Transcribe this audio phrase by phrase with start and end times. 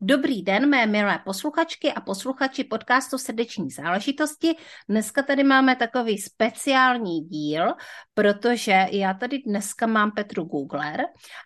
[0.00, 4.54] Dobrý den, mé milé posluchačky a posluchači podcastu Srdeční záležitosti.
[4.88, 7.74] Dneska tady máme takový speciální díl,
[8.14, 11.00] protože já tady dneska mám Petru Googler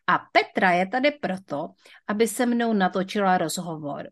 [0.06, 1.69] a Petra je tady proto,
[2.09, 4.09] aby se mnou natočila rozhovor.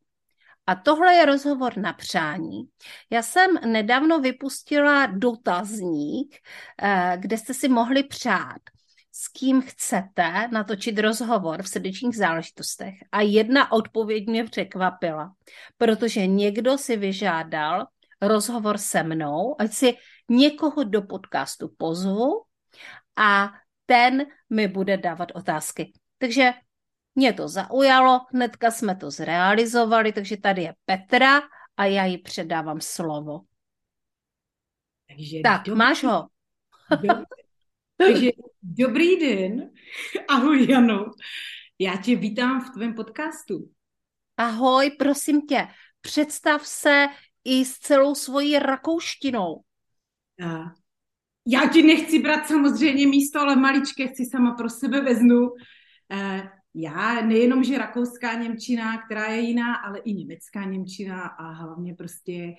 [0.66, 2.62] A tohle je rozhovor na přání.
[3.10, 6.36] Já jsem nedávno vypustila dotazník,
[6.82, 8.60] eh, kde jste si mohli přát
[9.18, 12.94] s kým chcete natočit rozhovor v srdečních záležitostech.
[13.12, 15.32] A jedna odpověď mě překvapila,
[15.78, 17.86] protože někdo si vyžádal
[18.22, 19.96] rozhovor se mnou, ať si
[20.28, 22.42] někoho do podcastu pozvu
[23.16, 23.50] a
[23.86, 25.92] ten mi bude dávat otázky.
[26.18, 26.52] Takže
[27.14, 31.40] mě to zaujalo, hnedka jsme to zrealizovali, takže tady je Petra
[31.76, 33.40] a já jí předávám slovo.
[35.08, 35.78] Takže tak, dobrý.
[35.78, 36.28] máš ho.
[37.98, 38.30] Takže
[38.62, 39.70] dobrý den,
[40.28, 41.10] ahoj Jano,
[41.78, 43.70] já tě vítám v tvém podcastu.
[44.36, 45.68] Ahoj, prosím tě,
[46.00, 47.06] představ se
[47.44, 49.62] i s celou svojí rakouštinou.
[51.46, 55.48] Já ti nechci brát samozřejmě místo, ale maličké chci sama pro sebe veznu.
[56.74, 62.54] Já nejenom, že rakouská Němčina, která je jiná, ale i německá Němčina a hlavně prostě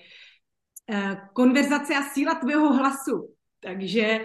[0.90, 3.34] eh, konverzace a síla tvého hlasu.
[3.60, 4.20] Takže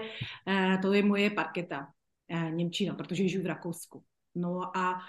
[0.47, 1.87] eh, to je moje parketa,
[2.29, 4.03] eh, Němčina, protože žiju v Rakousku.
[4.35, 4.99] No a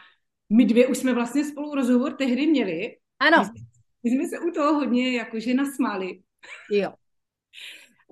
[0.52, 2.96] my dvě už jsme vlastně spolu rozhovor tehdy měli.
[3.18, 3.38] Ano.
[3.38, 3.60] My jsme,
[4.04, 6.20] my jsme se u toho hodně jakože nasmáli.
[6.70, 6.92] Jo.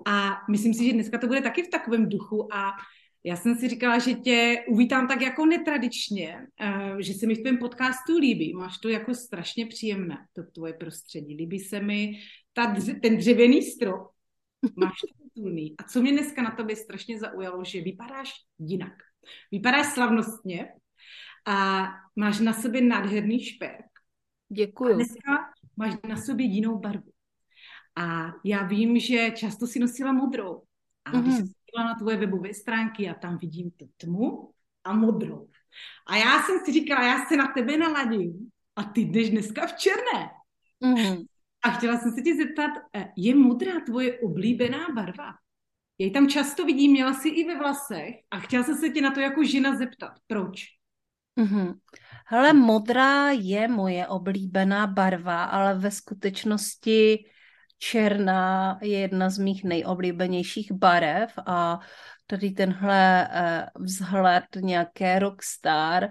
[0.05, 2.71] A myslím si, že dneska to bude taky v takovém duchu a
[3.23, 7.41] já jsem si říkala, že tě uvítám tak jako netradičně, eh, že se mi v
[7.41, 8.53] tvém podcastu líbí.
[8.53, 11.35] Máš to jako strašně příjemné, to tvoje prostředí.
[11.35, 12.11] Líbí se mi
[12.53, 14.14] ta, ten dřevěný strop.
[14.75, 15.75] Máš to titulný.
[15.77, 18.93] A co mě dneska na tobě strašně zaujalo, že vypadáš jinak.
[19.51, 20.67] Vypadáš slavnostně
[21.47, 23.85] a máš na sobě nádherný šperk.
[24.49, 24.93] Děkuju.
[24.93, 27.11] A dneska máš na sobě jinou barvu.
[27.95, 30.63] A já vím, že často si nosila modrou.
[31.05, 31.21] A mm-hmm.
[31.21, 31.45] když mhm.
[31.45, 34.51] jsem na tvoje webové stránky, a tam vidím tu tmu
[34.83, 35.47] a modrou.
[36.07, 39.73] A já jsem si říkala, já se na tebe naladím a ty jdeš dneska v
[39.73, 40.29] černé.
[40.83, 41.25] Mm-hmm.
[41.65, 45.33] A chtěla jsem se tě zeptat, eh, je modrá tvoje oblíbená barva?
[45.99, 49.01] Já ji tam často vidím, měla si i ve vlasech a chtěla jsem se tě
[49.01, 50.11] na to jako žena zeptat.
[50.27, 50.63] Proč?
[51.39, 51.73] Mm-hmm.
[52.27, 57.25] Hele, modrá je moje oblíbená barva, ale ve skutečnosti
[57.77, 61.79] černá je jedna z mých nejoblíbenějších barev a
[62.27, 66.09] tady tenhle uh, vzhled nějaké rockstar uh,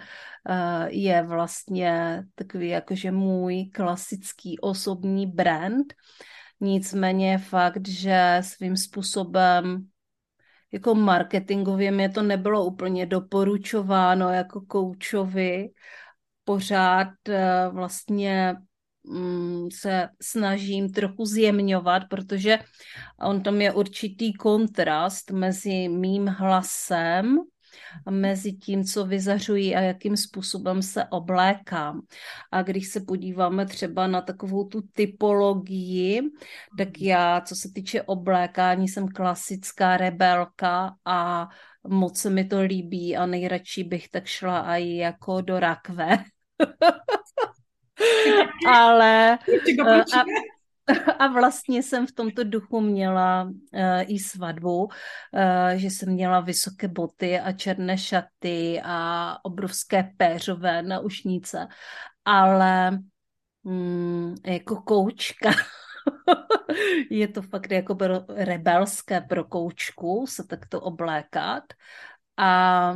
[0.87, 5.95] je vlastně takový jakože můj klasický osobní brand.
[6.61, 9.87] Nicméně fakt, že svým způsobem
[10.73, 15.69] jako marketingově mě to nebylo úplně doporučováno jako koučovi.
[16.45, 18.57] Pořád uh, vlastně
[19.73, 22.59] se snažím trochu zjemňovat, protože
[23.21, 27.39] on tam je určitý kontrast mezi mým hlasem
[28.07, 32.01] a mezi tím, co vyzařují a jakým způsobem se oblékám.
[32.53, 36.21] A když se podíváme třeba na takovou tu typologii,
[36.79, 41.49] tak já, co se týče oblékání, jsem klasická rebelka a
[41.89, 46.25] moc se mi to líbí a nejradši bych tak šla i jako do rakve.
[48.69, 49.39] ale
[49.87, 50.25] eh, a,
[51.19, 53.51] a vlastně jsem v tomto duchu měla uh,
[54.07, 54.91] i svatbu, uh,
[55.75, 61.69] že jsem měla vysoké boty a černé šaty a obrovské péřové naušnice,
[62.25, 62.91] ale
[63.65, 65.51] mm, jako koučka
[67.11, 67.97] je to fakt jako
[68.29, 71.65] rebelské pro koučku se takto oblékat.
[72.37, 72.95] A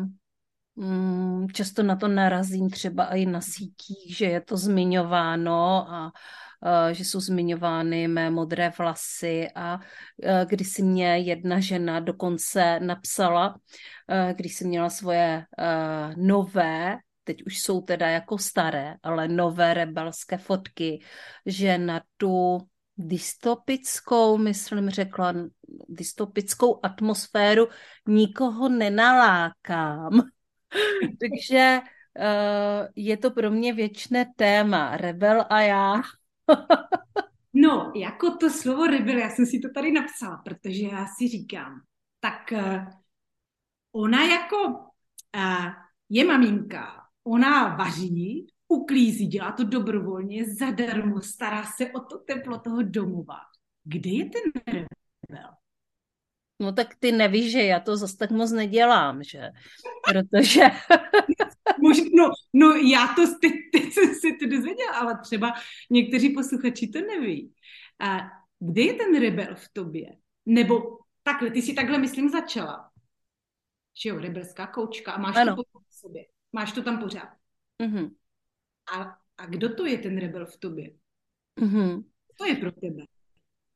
[1.53, 6.13] často na to narazím třeba i na sítích, že je to zmiňováno a
[6.93, 9.79] že jsou zmiňovány mé modré vlasy a
[10.45, 13.59] když si mě jedna žena dokonce napsala,
[14.33, 15.45] když si měla svoje
[16.17, 21.03] nové, teď už jsou teda jako staré, ale nové rebelské fotky,
[21.47, 22.59] že na tu
[22.97, 25.35] dystopickou, myslím, řekla,
[25.89, 27.69] dystopickou atmosféru
[28.09, 30.23] nikoho nenalákám.
[31.21, 31.81] Takže
[32.97, 34.97] je to pro mě věčné téma.
[34.97, 36.03] Rebel a já.
[37.53, 41.81] no, jako to slovo rebel, já jsem si to tady napsala, protože já si říkám,
[42.21, 42.85] tak uh,
[43.93, 44.57] ona jako
[45.37, 45.67] uh,
[46.09, 52.83] je maminka, ona vaří, uklízí, dělá to dobrovolně, zadarmo, stará se o to teplo toho
[52.83, 53.39] domova.
[53.85, 55.51] Kde je ten rebel?
[56.61, 59.51] No tak ty nevíš, že já to zase tak moc nedělám, že?
[60.05, 60.61] Protože...
[62.13, 65.53] no, no já to teď, teď jsem si to dozvěděla, ale třeba
[65.91, 67.55] někteří posluchači to neví.
[68.01, 68.19] A
[68.59, 70.17] kde je ten rebel v tobě?
[70.47, 72.91] Nebo takhle, ty si takhle, myslím, začala.
[74.03, 75.57] Že jo, rebelská koučka a máš ano.
[75.57, 76.25] to v sobě.
[76.53, 77.29] Máš to tam pořád.
[77.83, 78.11] Mm-hmm.
[78.95, 80.91] A, a kdo to je ten rebel v tobě?
[81.61, 82.05] Mm-hmm.
[82.39, 83.03] To je pro tebe.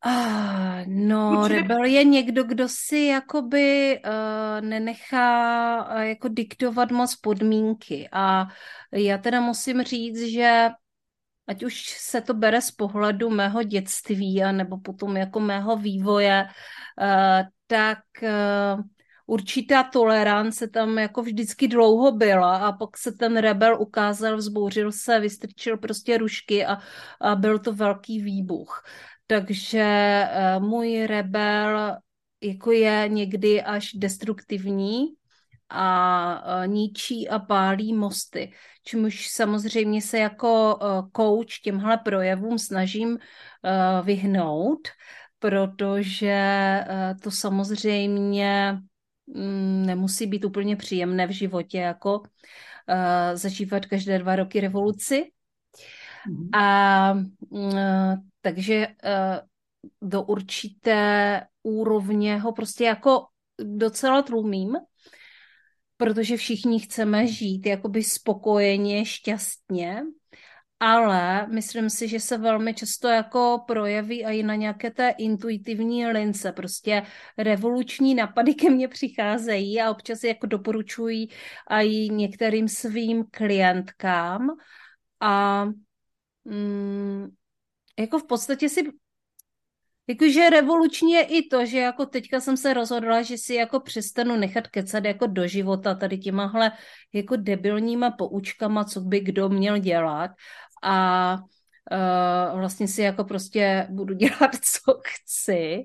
[0.05, 1.61] Ah, no, Určitě.
[1.61, 8.47] rebel je někdo, kdo si jakoby uh, nenechá uh, jako diktovat moc podmínky a
[8.93, 10.69] já teda musím říct, že
[11.47, 16.45] ať už se to bere z pohledu mého dětství a nebo potom jako mého vývoje,
[16.45, 18.83] uh, tak uh,
[19.27, 25.21] určitá tolerance tam jako vždycky dlouho byla a pak se ten rebel ukázal, vzbouřil se,
[25.21, 26.79] vystrčil prostě rušky a,
[27.21, 28.85] a byl to velký výbuch.
[29.27, 30.25] Takže
[30.57, 31.97] uh, můj rebel
[32.43, 35.07] jako je někdy až destruktivní
[35.69, 38.53] a uh, ničí a pálí mosty.
[38.85, 40.79] Čemuž samozřejmě se jako
[41.17, 43.19] coach těmhle projevům snažím
[44.03, 44.89] vyhnout,
[45.39, 46.81] protože
[47.23, 48.79] to samozřejmě
[49.27, 52.27] um, nemusí být úplně příjemné v životě, jako uh,
[53.35, 55.31] zažívat každé dva roky revoluci.
[56.31, 56.49] Mm-hmm.
[56.53, 57.13] A
[57.49, 63.27] uh, takže uh, do určité úrovně ho prostě jako
[63.59, 64.77] docela tlumím,
[65.97, 70.03] protože všichni chceme žít jakoby spokojeně, šťastně,
[70.81, 76.53] ale myslím si, že se velmi často jako projeví i na nějaké té intuitivní lince.
[76.53, 77.03] Prostě
[77.39, 81.29] revoluční napady ke mně přicházejí a občas jako doporučují
[81.71, 84.51] i některým svým klientkám
[85.21, 85.65] a
[86.45, 87.29] mm,
[87.99, 88.93] jako v podstatě si
[90.07, 94.37] Jakože revoluční je i to, že jako teďka jsem se rozhodla, že si jako přestanu
[94.37, 96.73] nechat kecat jako do života tady těmahle
[97.13, 100.31] jako debilníma poučkama, co by kdo měl dělat
[100.83, 101.37] a
[102.53, 105.85] uh, vlastně si jako prostě budu dělat, co chci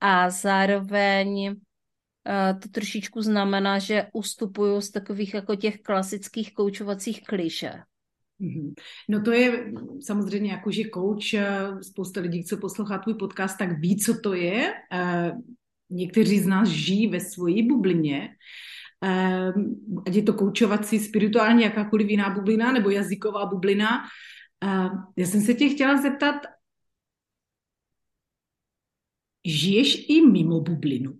[0.00, 7.72] a zároveň uh, to trošičku znamená, že ustupuju z takových jako těch klasických koučovacích kliše.
[8.40, 8.74] Mhm.
[9.08, 13.78] No to je samozřejmě jako, že coach, eh, spousta lidí, co poslouchá tvůj podcast, tak
[13.78, 14.74] ví, co to je.
[14.92, 15.32] Eh,
[15.90, 18.28] někteří z nás žijí ve svojí bublině,
[19.04, 19.52] eh,
[20.06, 24.00] ať je to koučovací, spirituální, jakákoliv jiná bublina nebo jazyková bublina.
[25.16, 26.36] Já jsem se tě chtěla zeptat,
[29.44, 31.18] žiješ i mimo bublinu?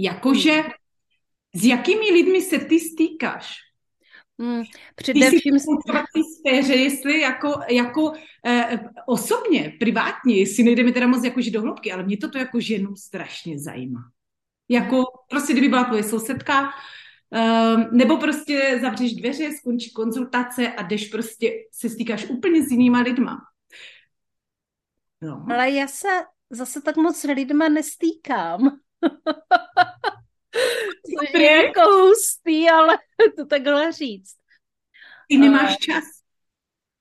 [0.00, 0.70] Jakože hmm.
[1.54, 3.71] s jakými lidmi se ty stýkáš?
[4.40, 4.62] Hmm,
[4.94, 5.56] především...
[6.14, 8.12] Ty sféře, jestli jako, jako
[8.46, 12.96] eh, osobně, privátně, jestli nejdeme teda moc jakože do hloubky, ale mě to jako ženu
[12.96, 14.00] strašně zajímá.
[14.68, 16.70] Jako prostě, kdyby byla tvoje sousedka,
[17.34, 23.00] eh, nebo prostě zavřeš dveře, skončí konzultace a jdeš prostě, se stýkáš úplně s jinýma
[23.00, 23.38] lidma.
[25.22, 25.46] No.
[25.50, 26.08] Ale já se
[26.50, 28.78] zase tak moc lidma nestýkám.
[31.18, 32.98] Což je jako hustý, ale
[33.36, 34.34] to takhle říct.
[35.28, 36.04] Ty nemáš čas?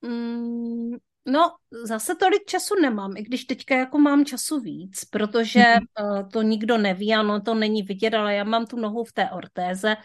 [0.01, 0.91] Mm,
[1.25, 1.55] no,
[1.85, 6.21] zase tolik času nemám, i když teďka jako mám času víc, protože mm-hmm.
[6.21, 9.29] uh, to nikdo neví, ano, to není vidět, ale já mám tu nohu v té
[9.29, 9.95] ortéze,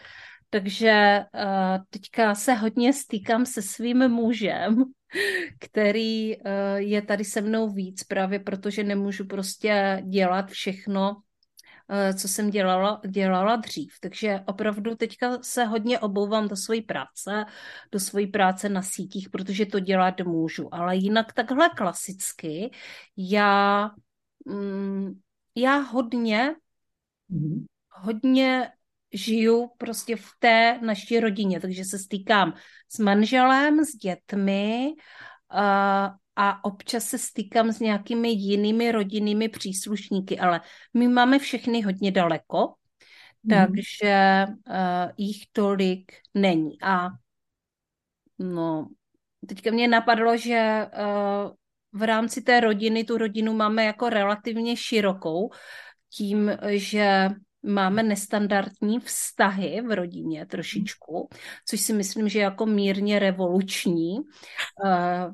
[0.49, 4.83] takže uh, teďka se hodně stýkám se svým mužem,
[5.59, 11.15] který uh, je tady se mnou víc, právě protože nemůžu prostě dělat všechno
[12.17, 13.93] co jsem dělala, dělala dřív.
[14.01, 17.45] Takže opravdu teďka se hodně obouvám do své práce,
[17.91, 20.73] do své práce na sítích, protože to dělat můžu.
[20.73, 22.71] Ale jinak takhle klasicky
[23.17, 23.91] já,
[24.45, 25.19] mm,
[25.55, 26.55] já hodně,
[27.31, 27.65] mm-hmm.
[27.89, 28.71] hodně
[29.13, 32.53] žiju prostě v té naší rodině, takže se stýkám
[32.89, 34.93] s manželem, s dětmi,
[35.53, 40.61] uh, a občas se stýkám s nějakými jinými rodinnými příslušníky, ale
[40.93, 42.73] my máme všechny hodně daleko,
[43.43, 43.49] mm.
[43.49, 46.81] takže uh, jich tolik není.
[46.81, 47.07] A
[48.39, 48.87] no,
[49.47, 51.51] teďka mě napadlo, že uh,
[51.99, 55.49] v rámci té rodiny tu rodinu máme jako relativně širokou,
[56.09, 57.29] tím, že
[57.63, 61.29] máme nestandardní vztahy v rodině trošičku,
[61.65, 64.19] což si myslím, že je jako mírně revoluční.
[64.19, 65.33] Uh,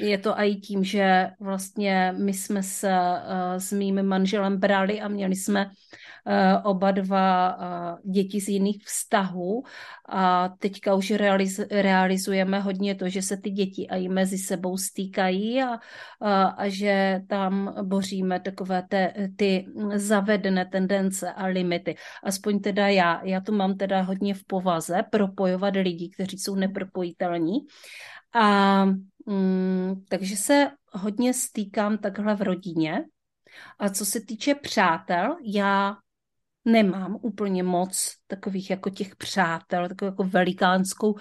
[0.00, 5.08] je to i tím, že vlastně my jsme se uh, s mým manželem brali a
[5.08, 9.62] měli jsme uh, oba dva uh, děti z jiných vztahů
[10.08, 15.62] a teďka už realiz, realizujeme hodně to, že se ty děti i mezi sebou stýkají
[15.62, 15.78] a,
[16.20, 21.94] a, a že tam boříme takové te, ty zavedené tendence a limity.
[22.24, 23.24] Aspoň teda já.
[23.24, 27.58] Já to mám teda hodně v povaze propojovat lidi, kteří jsou nepropojitelní.
[28.32, 28.84] A
[29.28, 33.04] Mm, takže se hodně stýkám takhle v rodině.
[33.78, 35.96] A co se týče přátel, já
[36.64, 41.14] nemám úplně moc takových jako těch přátel, takovou jako velikánskou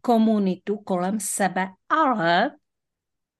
[0.00, 2.50] komunitu kolem sebe, ale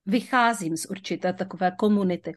[0.07, 2.33] vycházím z určité takové komunity.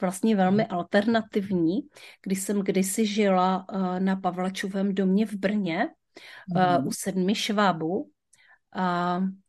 [0.00, 0.78] Vlastně velmi hmm.
[0.78, 1.80] alternativní,
[2.22, 5.88] když jsem kdysi žila uh, na Pavlačovém domě v Brně
[6.54, 6.86] mm.
[6.86, 8.10] u sedmi švábů
[8.72, 9.45] a Eh,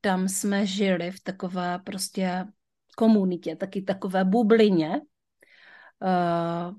[0.00, 2.46] tam jsme žili v takové prostě
[2.96, 5.00] komunitě, taky takové bublině.
[6.02, 6.72] Eh,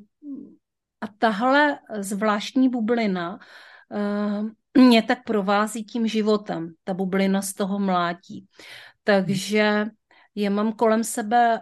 [1.02, 3.40] a tahle zvláštní bublina
[3.92, 8.48] eh, mě tak provází tím životem, ta bublina z toho mládí.
[9.04, 9.86] Takže
[10.36, 11.60] já mám kolem sebe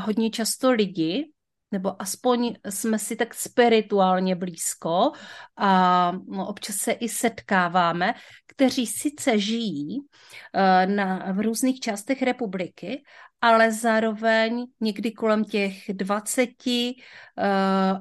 [0.00, 1.33] hodně často lidi,
[1.74, 5.12] nebo aspoň jsme si tak spirituálně blízko
[5.56, 8.14] a no, občas se i setkáváme,
[8.46, 13.04] kteří sice žijí uh, na, v různých částech republiky,
[13.40, 16.92] ale zároveň někdy kolem těch 20 uh,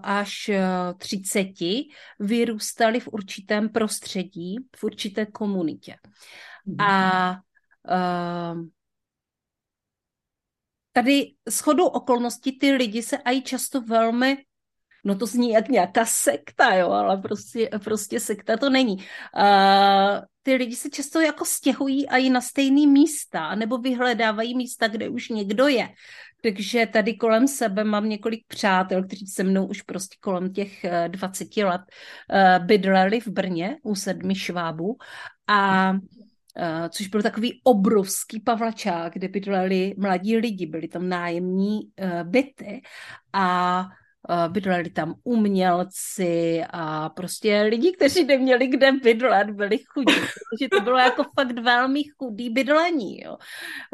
[0.04, 0.52] až
[0.98, 1.48] 30
[2.20, 5.96] vyrůstali v určitém prostředí, v určité komunitě.
[6.66, 6.82] Mm.
[6.82, 7.42] A
[10.94, 14.38] tady shodou okolností ty lidi se aj často velmi
[15.06, 18.96] No to zní jak nějaká sekta, jo, ale prostě, prostě sekta to není.
[18.96, 25.10] Uh, ty lidi se často jako stěhují i na stejné místa, nebo vyhledávají místa, kde
[25.10, 25.90] už někdo je.
[26.44, 31.58] Takže tady kolem sebe mám několik přátel, kteří se mnou už prostě kolem těch 20
[31.58, 34.98] let uh, bydleli v Brně u sedmi švábů
[35.48, 35.94] a
[36.90, 42.82] což byl takový obrovský pavlačák, kde bydleli mladí lidi, byli tam nájemní uh, byty.
[43.34, 44.03] A Eh,
[44.48, 50.98] bydleli tam umělci a prostě lidi, kteří neměli kde bydlet, byli chudí, protože to bylo
[50.98, 53.22] jako fakt velmi chudý bydlení.
[53.22, 53.38] Jo.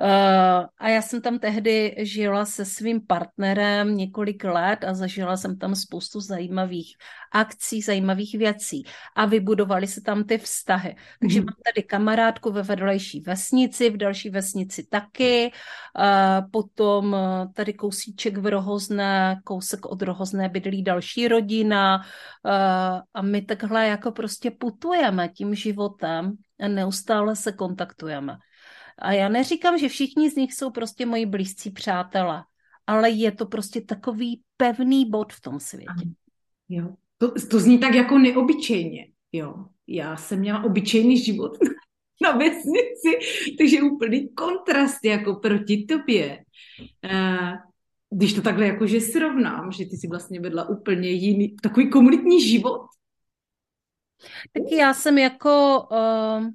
[0.01, 5.57] Eh, a já jsem tam tehdy žila se svým partnerem několik let a zažila jsem
[5.57, 6.95] tam spoustu zajímavých
[7.31, 8.83] akcí, zajímavých věcí
[9.15, 10.95] a vybudovali se tam ty vztahy.
[11.19, 11.45] Takže mm.
[11.45, 15.51] mám tady kamarádku ve vedlejší vesnici, v další vesnici taky,
[15.95, 22.01] a potom eh, tady kousíček v Rohozné, kousek od Rohozné bydlí další rodina a,
[22.45, 28.37] eh, a my takhle jako prostě putujeme tím životem a neustále se kontaktujeme.
[28.97, 32.43] A já neříkám, že všichni z nich jsou prostě moji blízcí přátelé,
[32.87, 36.09] ale je to prostě takový pevný bod v tom světě.
[36.69, 36.95] Jo.
[37.17, 39.65] To, to zní tak jako neobyčejně, jo.
[39.87, 41.57] Já jsem měla obyčejný život
[42.23, 43.11] na vesnici,
[43.57, 46.43] takže úplný kontrast jako proti tobě.
[47.05, 47.68] Uh,
[48.09, 52.81] když to takhle jakože srovnám, že ty si vlastně vedla úplně jiný, takový komunitní život.
[54.53, 56.47] Tak já jsem jako uh,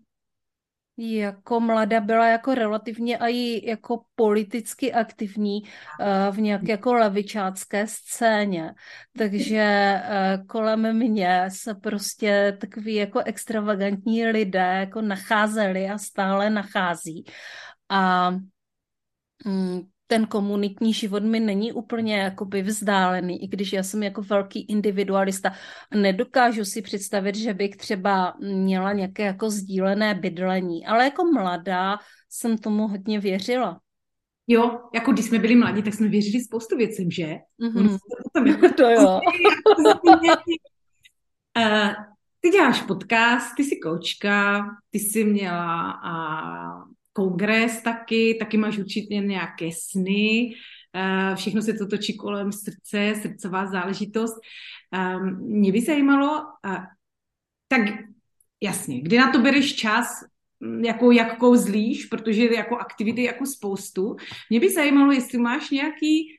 [0.96, 8.74] jako mladá byla jako relativně i jako politicky aktivní uh, v nějaké jako levičácké scéně.
[9.18, 17.24] Takže uh, kolem mě se prostě takový jako extravagantní lidé jako nacházeli a stále nachází.
[17.88, 18.30] A
[19.44, 24.60] mm, ten komunitní život mi není úplně jakoby vzdálený, i když já jsem jako velký
[24.60, 25.52] individualista.
[25.94, 31.96] Nedokážu si představit, že bych třeba měla nějaké jako sdílené bydlení, ale jako mladá
[32.30, 33.80] jsem tomu hodně věřila.
[34.46, 37.36] Jo, jako když jsme byli mladí, tak jsme věřili spoustu věcem, že?
[37.60, 37.98] Mm-hmm.
[38.22, 39.20] Potom jako to jo.
[41.58, 41.92] uh,
[42.40, 49.14] ty děláš podcast, ty jsi koučka, ty jsi měla uh, kongres taky, taky máš určitě
[49.14, 50.54] nějaké sny,
[50.94, 54.34] eh, všechno se to točí kolem srdce, srdcová záležitost.
[54.92, 56.42] Ehm, mě by zajímalo,
[57.68, 57.80] tak
[58.60, 60.24] jasně, kdy na to bereš čas,
[60.60, 64.16] mm, jako jak kouzlíš, protože jako aktivity jako spoustu.
[64.50, 66.38] Mě by zajímalo, jestli máš nějaký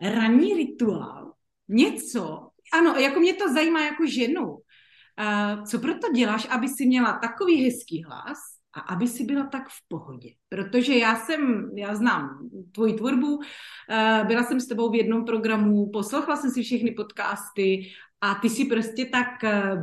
[0.00, 1.32] ranní rituál,
[1.68, 4.46] něco, ano, jako mě to zajímá jako ženu.
[4.48, 8.38] Uh, co proto děláš, aby si měla takový hezký hlas,
[8.72, 10.28] a aby si byla tak v pohodě.
[10.48, 13.40] Protože já jsem, já znám tvoji tvorbu,
[13.90, 18.48] eh, byla jsem s tebou v jednom programu, poslouchala jsem si všechny podcasty a ty
[18.48, 19.82] si prostě tak eh,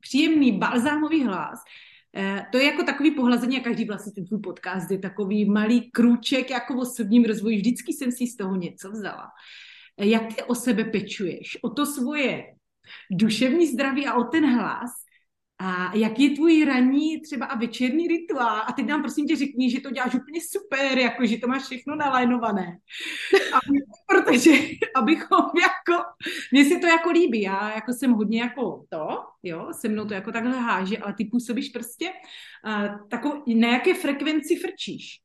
[0.00, 1.58] příjemný balzámový hlas,
[2.16, 5.90] eh, to je jako takový pohlazení a každý vlastně ten tvůj podcast je takový malý
[5.90, 7.56] krůček jako v osobním rozvoji.
[7.56, 9.28] Vždycky jsem si z toho něco vzala.
[9.98, 11.58] Jak ty o sebe pečuješ?
[11.62, 12.44] O to svoje
[13.10, 14.90] duševní zdraví a o ten hlas,
[15.58, 18.62] a jak je tvůj ranní třeba a večerní rituál?
[18.66, 21.62] A teď nám prosím tě řekni, že to děláš úplně super, jako že to máš
[21.62, 22.78] všechno nalajnované.
[23.54, 23.58] A,
[24.06, 24.50] protože,
[24.96, 26.02] abychom jako,
[26.52, 29.08] mně se to jako líbí, já jako jsem hodně jako to,
[29.42, 32.10] jo, se mnou to jako takhle háže, ale ty působíš prostě
[32.66, 35.20] uh, takovou, na jaké frekvenci frčíš.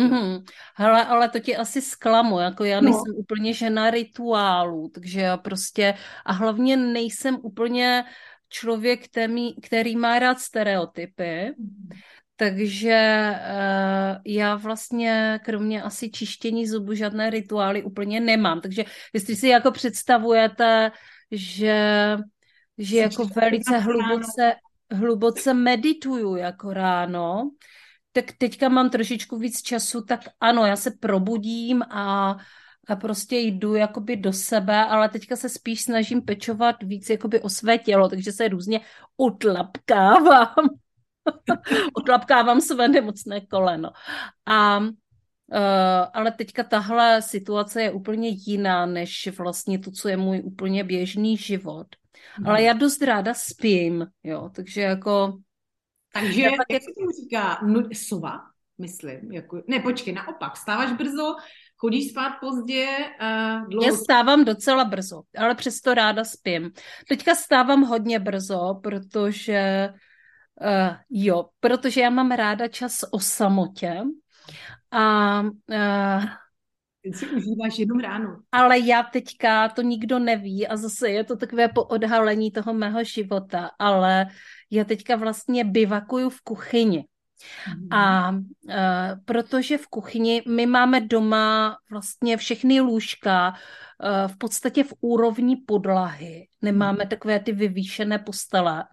[0.00, 0.42] Mm-hmm.
[0.76, 2.90] Hele, ale to ti asi zklamu, jako já no.
[2.90, 5.94] nejsem úplně žena rituálu, takže já prostě,
[6.26, 8.04] a hlavně nejsem úplně
[8.54, 11.54] člověk, který, který má rád stereotypy,
[12.36, 18.60] takže uh, já vlastně kromě asi čištění zubu žádné rituály úplně nemám.
[18.60, 20.90] Takže jestli si jako představujete,
[21.30, 22.16] že,
[22.78, 24.54] že jako velice hluboce,
[24.90, 27.50] hluboce medituju jako ráno,
[28.12, 32.36] tak teďka mám trošičku víc času, tak ano, já se probudím a
[32.88, 37.48] a prostě jdu jakoby do sebe, ale teďka se spíš snažím pečovat víc jakoby o
[37.48, 38.80] své tělo, takže se různě
[39.16, 40.54] utlapkávám.
[41.98, 43.90] utlapkávám své nemocné koleno.
[44.46, 44.80] A
[45.52, 50.84] Uh, ale teďka tahle situace je úplně jiná, než vlastně to, co je můj úplně
[50.84, 51.86] běžný život.
[52.34, 52.48] Hmm.
[52.48, 55.38] Ale já dost ráda spím, jo, takže jako...
[56.12, 58.40] Takže, jak, jak se tomu říká, no, sova,
[58.78, 61.34] myslím, jako, ne, počkej, naopak, stáváš brzo,
[61.76, 62.86] Chodíš spát pozdě?
[63.22, 63.86] Uh, dlouho...
[63.86, 66.70] Já stávám docela brzo, ale přesto ráda spím.
[67.08, 69.88] Teďka stávám hodně brzo, protože
[70.60, 74.02] uh, jo, protože já mám ráda čas o samotě
[74.90, 76.24] a uh,
[77.12, 78.36] si užíváš jenom ráno.
[78.52, 83.04] Ale já teďka, to nikdo neví a zase je to takové po odhalení toho mého
[83.04, 84.26] života, ale
[84.70, 87.04] já teďka vlastně bivakuju v kuchyni.
[87.90, 88.40] A uh,
[89.24, 96.48] protože v kuchyni my máme doma vlastně všechny lůžka uh, v podstatě v úrovni podlahy.
[96.62, 98.84] Nemáme takové ty vyvýšené postele.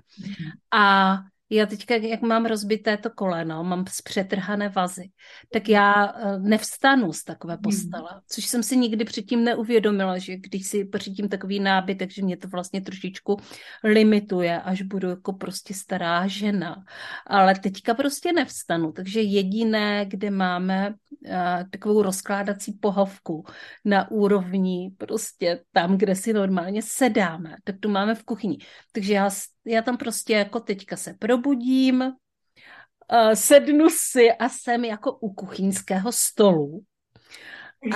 [0.71, 1.17] A
[1.51, 5.11] já teďka, jak mám rozbité to koleno, mám zpřetrhané vazy,
[5.53, 7.61] tak já eh, nevstanu z takové hmm.
[7.61, 12.37] postele, což jsem si nikdy předtím neuvědomila, že když si pořídím takový nábyt, takže mě
[12.37, 13.37] to vlastně trošičku
[13.83, 16.83] limituje, až budu jako prostě stará žena.
[17.27, 21.35] Ale teďka prostě nevstanu, takže jediné, kde máme uh,
[21.71, 23.45] takovou rozkládací pohovku
[23.85, 28.57] na úrovni prostě tam, kde si normálně sedáme, tak tu máme v kuchyni.
[28.91, 29.29] Takže já
[29.65, 36.12] já tam prostě jako teďka se probudím, uh, sednu si a jsem jako u kuchyňského
[36.12, 36.84] stolu.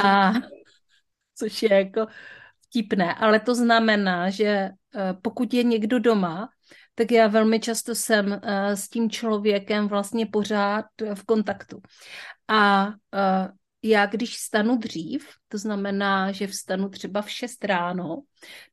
[0.03, 0.31] A
[1.35, 2.07] což je jako
[2.65, 6.49] vtipné, ale to znamená, že uh, pokud je někdo doma,
[6.95, 8.39] tak já velmi často jsem uh,
[8.71, 11.81] s tím člověkem vlastně pořád v kontaktu.
[12.47, 12.87] A
[13.85, 18.21] já když stanu dřív, to znamená, že vstanu třeba v 6 ráno,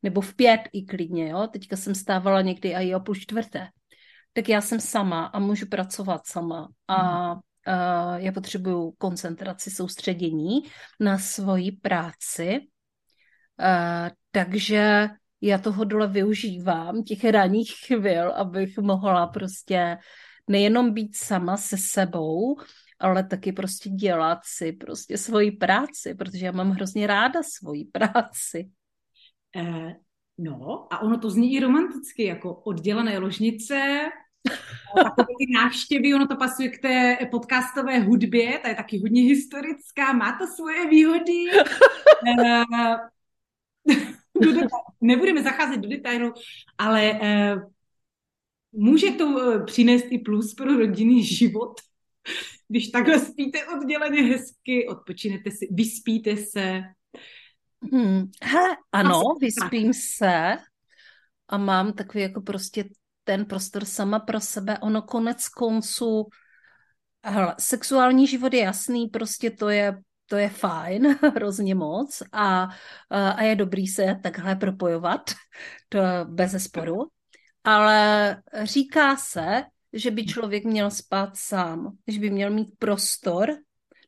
[0.03, 3.67] nebo v pět i klidně, jo, teďka jsem stávala někdy i o půl čtvrté,
[4.33, 7.39] tak já jsem sama a můžu pracovat sama a uh,
[8.15, 10.59] já potřebuju koncentraci, soustředění
[10.99, 15.09] na svoji práci, uh, takže
[15.41, 19.97] já toho dole využívám, těch ranních chvil, abych mohla prostě
[20.47, 22.55] nejenom být sama se sebou,
[22.99, 28.69] ale taky prostě dělat si prostě svoji práci, protože já mám hrozně ráda svoji práci.
[29.55, 29.95] Eh,
[30.37, 34.09] no a ono to zní i romanticky, jako oddělené ložnice,
[34.95, 40.13] takové ty návštěvy, ono to pasuje k té podcastové hudbě, ta je taky hodně historická,
[40.13, 41.45] má to svoje výhody.
[42.45, 42.63] Eh,
[45.01, 46.33] nebudeme zacházet do detailu,
[46.77, 47.55] ale eh,
[48.71, 51.81] může to eh, přinést i plus pro rodinný život
[52.67, 56.81] když takhle spíte odděleně hezky, odpočinete si, vyspíte se.
[57.91, 58.23] Hmm.
[58.43, 60.01] Hele, ano, vyspím tak.
[60.17, 60.57] se
[61.47, 62.85] a mám takový jako prostě
[63.23, 64.77] ten prostor sama pro sebe.
[64.79, 66.27] Ono konec konců,
[67.25, 72.69] hele, sexuální život je jasný, prostě to je to je fajn, hrozně moc a,
[73.09, 75.31] a je dobrý se takhle propojovat,
[75.89, 76.97] to bez sporu.
[77.63, 83.49] Ale říká se, že by člověk měl spát sám, že by měl mít prostor,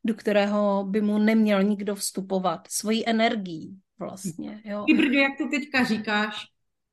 [0.04, 4.62] do kterého by mu neměl nikdo vstupovat, svojí energií vlastně.
[4.65, 4.84] Jo.
[4.88, 6.45] Ty brdo, jak to teďka říkáš,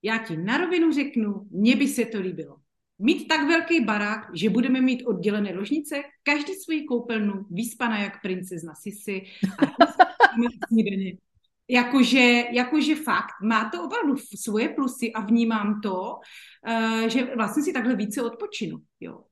[0.02, 2.56] já ti na rovinu řeknu, mně by se to líbilo.
[2.98, 8.74] Mít tak velký barák, že budeme mít oddělené ložnice, každý svoji koupelnu, vyspaná jak princezna
[8.74, 9.22] Sisi
[9.58, 9.66] a.
[11.72, 16.20] Jakože, jakože fakt, má to opravdu svoje plusy a vnímám to,
[16.68, 18.78] uh, že vlastně si takhle více odpočinu.
[19.00, 19.24] Jo.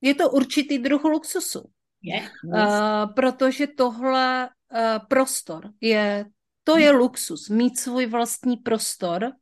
[0.00, 1.64] Je to určitý druh luxusu.
[2.02, 2.20] Je.
[2.44, 6.26] Uh, protože tohle uh, prostor je,
[6.64, 9.32] to je luxus, mít svůj vlastní prostor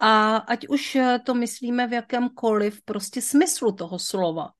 [0.00, 4.50] a ať už to myslíme v jakémkoliv prostě smyslu toho slova.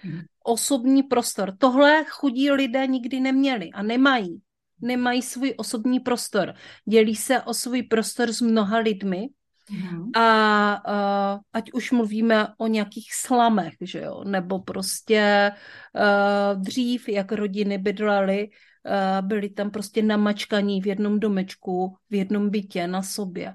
[0.00, 0.20] Hmm.
[0.44, 1.56] Osobní prostor.
[1.58, 4.45] Tohle chudí lidé nikdy neměli a nemají.
[4.82, 6.54] Nemají svůj osobní prostor.
[6.84, 9.28] Dělí se o svůj prostor s mnoha lidmi
[9.70, 10.10] Mm-hmm.
[10.14, 15.52] A uh, ať už mluvíme o nějakých slamech, že jo, nebo prostě
[15.94, 22.50] uh, dřív, jak rodiny bydlely, uh, byli tam prostě namačkaní v jednom domečku, v jednom
[22.50, 23.54] bytě na sobě.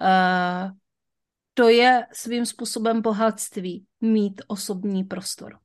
[0.00, 0.70] Uh,
[1.54, 5.58] to je svým způsobem bohatství, mít osobní prostor.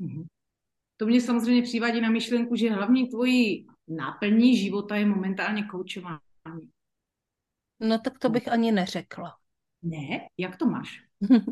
[0.00, 0.24] Mm-hmm.
[0.96, 6.20] To mě samozřejmě přivádí na myšlenku, že hlavní tvojí náplní života je momentálně koučování.
[7.80, 9.36] No tak to bych ani neřekla.
[9.82, 10.28] Ne?
[10.38, 11.02] Jak to máš?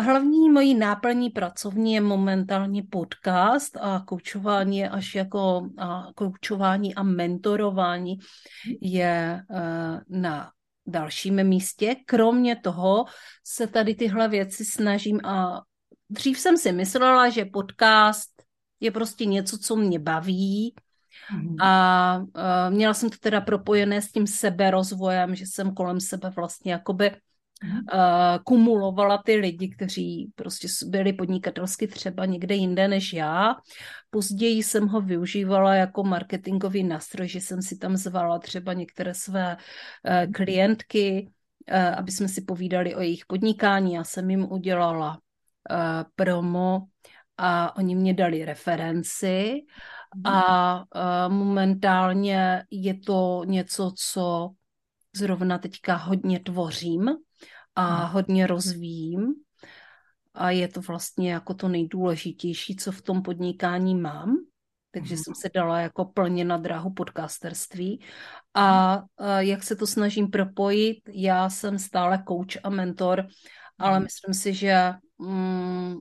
[0.00, 8.18] Hlavní mojí náplní pracovní je momentálně podcast a koučování až jako a koučování a mentorování
[8.80, 9.42] je
[10.08, 10.52] na
[10.86, 11.96] dalším místě.
[12.06, 13.04] Kromě toho
[13.44, 15.62] se tady tyhle věci snažím a
[16.10, 18.37] dřív jsem si myslela, že podcast
[18.80, 20.74] je prostě něco, co mě baví,
[21.32, 21.60] Mm.
[21.60, 26.72] A uh, měla jsem to teda propojené s tím seberozvojem, že jsem kolem sebe vlastně
[26.72, 27.18] jakoby uh,
[28.44, 33.54] kumulovala ty lidi, kteří prostě byli podnikatelsky třeba někde jinde než já.
[34.10, 39.56] Později jsem ho využívala jako marketingový nástroj, že jsem si tam zvala třeba některé své
[39.56, 41.30] uh, klientky,
[41.70, 43.94] uh, aby jsme si povídali o jejich podnikání.
[43.94, 45.10] Já jsem jim udělala
[45.70, 45.76] uh,
[46.16, 46.82] promo
[47.38, 49.60] a oni mě dali referenci
[50.24, 54.50] a uh, momentálně je to něco, co
[55.16, 57.08] zrovna teďka hodně tvořím
[57.74, 59.34] a hodně rozvíjím
[60.34, 64.36] a je to vlastně jako to nejdůležitější, co v tom podnikání mám.
[64.90, 65.24] Takže hmm.
[65.24, 68.00] jsem se dala jako plně na dráhu podcasterství.
[68.54, 69.04] A uh,
[69.38, 73.26] jak se to snažím propojit, já jsem stále coach a mentor,
[73.78, 75.96] ale myslím si, že mm,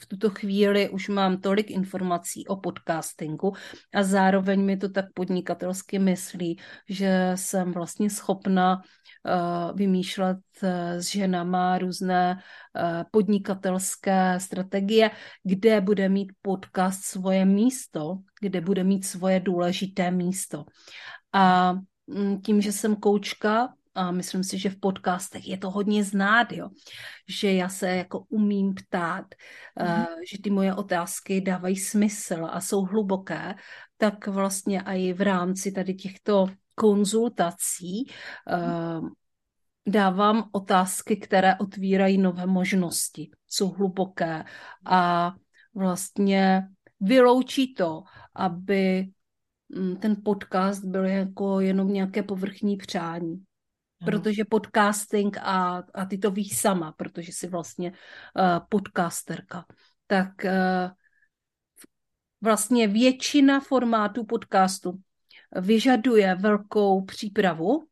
[0.00, 3.52] v tuto chvíli už mám tolik informací o podcastingu
[3.94, 6.58] a zároveň mi to tak podnikatelsky myslí,
[6.88, 15.10] že jsem vlastně schopna uh, vymýšlet uh, s ženama různé uh, podnikatelské strategie,
[15.44, 20.64] kde bude mít podcast svoje místo, kde bude mít svoje důležité místo.
[21.32, 21.72] A
[22.06, 26.52] mm, tím, že jsem koučka, a myslím si, že v podcastech je to hodně znát,
[26.52, 26.68] jo,
[27.28, 29.24] že já se jako umím ptát,
[29.78, 29.86] mm.
[29.86, 33.54] uh, že ty moje otázky dávají smysl a jsou hluboké,
[33.96, 38.06] tak vlastně i v rámci tady těchto konzultací
[38.52, 39.08] uh,
[39.88, 44.44] dávám otázky, které otvírají nové možnosti, jsou hluboké
[44.84, 45.32] a
[45.74, 46.68] vlastně
[47.00, 48.02] vyloučí to,
[48.34, 49.08] aby
[49.68, 53.44] mm, ten podcast byl jako jenom nějaké povrchní přání
[54.04, 59.64] protože podcasting a, a ty to víš sama, protože jsi vlastně uh, podcasterka,
[60.06, 60.90] tak uh,
[62.40, 65.00] vlastně většina formátů podcastu
[65.60, 67.86] vyžaduje velkou přípravu,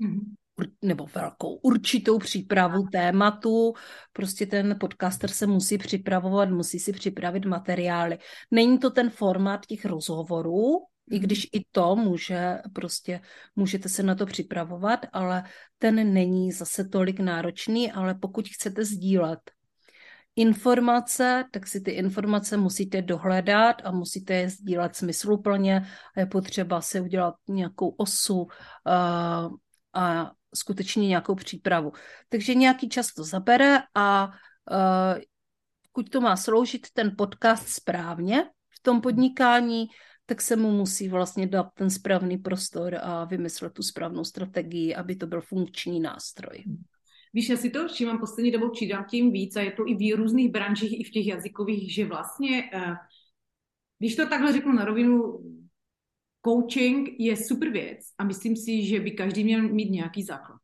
[0.00, 0.34] mm-hmm.
[0.82, 3.72] Nebo velkou určitou přípravu tématu.
[4.12, 8.18] Prostě ten podcaster se musí připravovat, musí si připravit materiály.
[8.50, 10.78] Není to ten formát těch rozhovorů,
[11.10, 13.20] i když i to může, prostě
[13.56, 15.44] můžete se na to připravovat, ale
[15.78, 19.40] ten není zase tolik náročný, ale pokud chcete sdílet
[20.36, 26.80] informace, tak si ty informace musíte dohledat a musíte je sdílet smysluplně a je potřeba
[26.80, 28.48] si udělat nějakou osu uh,
[29.94, 31.92] a skutečně nějakou přípravu.
[32.28, 34.30] Takže nějaký čas to zabere a
[35.94, 39.86] uh, to má sloužit ten podcast správně v tom podnikání,
[40.26, 45.16] tak se mu musí vlastně dát ten správný prostor a vymyslet tu správnou strategii, aby
[45.16, 46.64] to byl funkční nástroj.
[47.34, 50.16] Víš, já si to všímám poslední dobou čídám tím víc a je to i v
[50.16, 52.94] různých branžích, i v těch jazykových, že vlastně, eh,
[53.98, 55.40] když to takhle řeknu na rovinu,
[56.44, 60.58] coaching je super věc a myslím si, že by každý měl mít nějaký základ.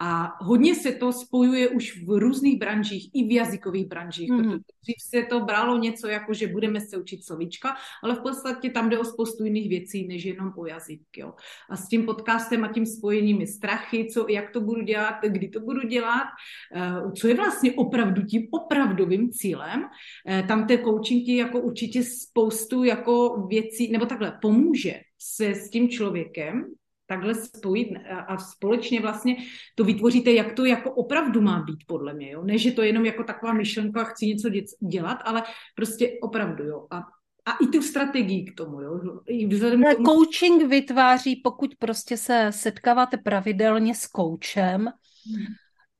[0.00, 4.38] A hodně se to spojuje už v různých branžích, i v jazykových branžích, mm.
[4.38, 8.70] protože dřív se to bralo něco jako, že budeme se učit slovíčka, ale v podstatě
[8.70, 11.00] tam jde o spoustu jiných věcí, než jenom o jazyk.
[11.16, 11.32] Jo.
[11.70, 15.60] A s tím podcastem a tím spojenými strachy, co, jak to budu dělat, kdy to
[15.60, 16.26] budu dělat,
[16.74, 19.84] eh, co je vlastně opravdu tím opravdovým cílem.
[20.28, 25.88] Eh, tam té coaching jako určitě spoustu jako věcí, nebo takhle, pomůže se s tím
[25.88, 26.64] člověkem
[27.08, 27.88] takhle spojit
[28.26, 29.36] a společně vlastně
[29.74, 32.42] to vytvoříte, jak to jako opravdu má být, podle mě, jo.
[32.42, 34.48] Ne, že to je jenom jako taková myšlenka, chci něco
[34.90, 35.42] dělat, ale
[35.74, 36.86] prostě opravdu, jo.
[36.90, 37.02] A
[37.48, 38.80] a i tu strategii k tomu.
[38.80, 39.00] Jo?
[39.26, 40.04] I k tomu...
[40.04, 45.46] Coaching vytváří, pokud prostě se setkáváte pravidelně s koučem, hmm.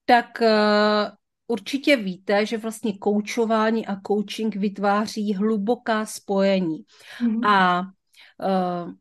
[0.05, 1.15] tak uh,
[1.47, 6.79] určitě víte, že vlastně koučování a coaching vytváří hluboká spojení.
[7.19, 7.45] Hmm.
[7.45, 8.93] A uh,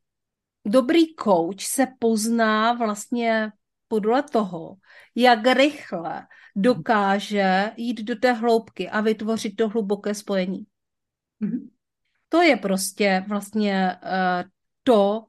[0.67, 3.51] dobrý coach se pozná vlastně
[3.87, 4.75] podle toho,
[5.15, 10.65] jak rychle dokáže jít do té hloubky a vytvořit to hluboké spojení.
[11.41, 11.69] Mm-hmm.
[12.29, 14.49] To je prostě vlastně uh,
[14.83, 15.25] to,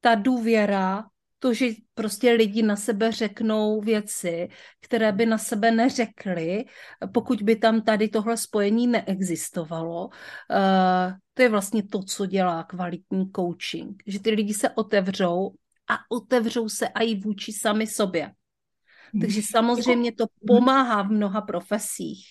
[0.00, 1.04] ta důvěra,
[1.40, 4.48] to, že prostě lidi na sebe řeknou věci,
[4.80, 6.64] které by na sebe neřekli,
[7.14, 10.06] pokud by tam tady tohle spojení neexistovalo.
[10.06, 14.02] Uh, to je vlastně to, co dělá kvalitní coaching.
[14.06, 15.50] Že ty lidi se otevřou
[15.90, 18.32] a otevřou se i vůči sami sobě.
[19.20, 22.24] Takže samozřejmě to pomáhá v mnoha profesích.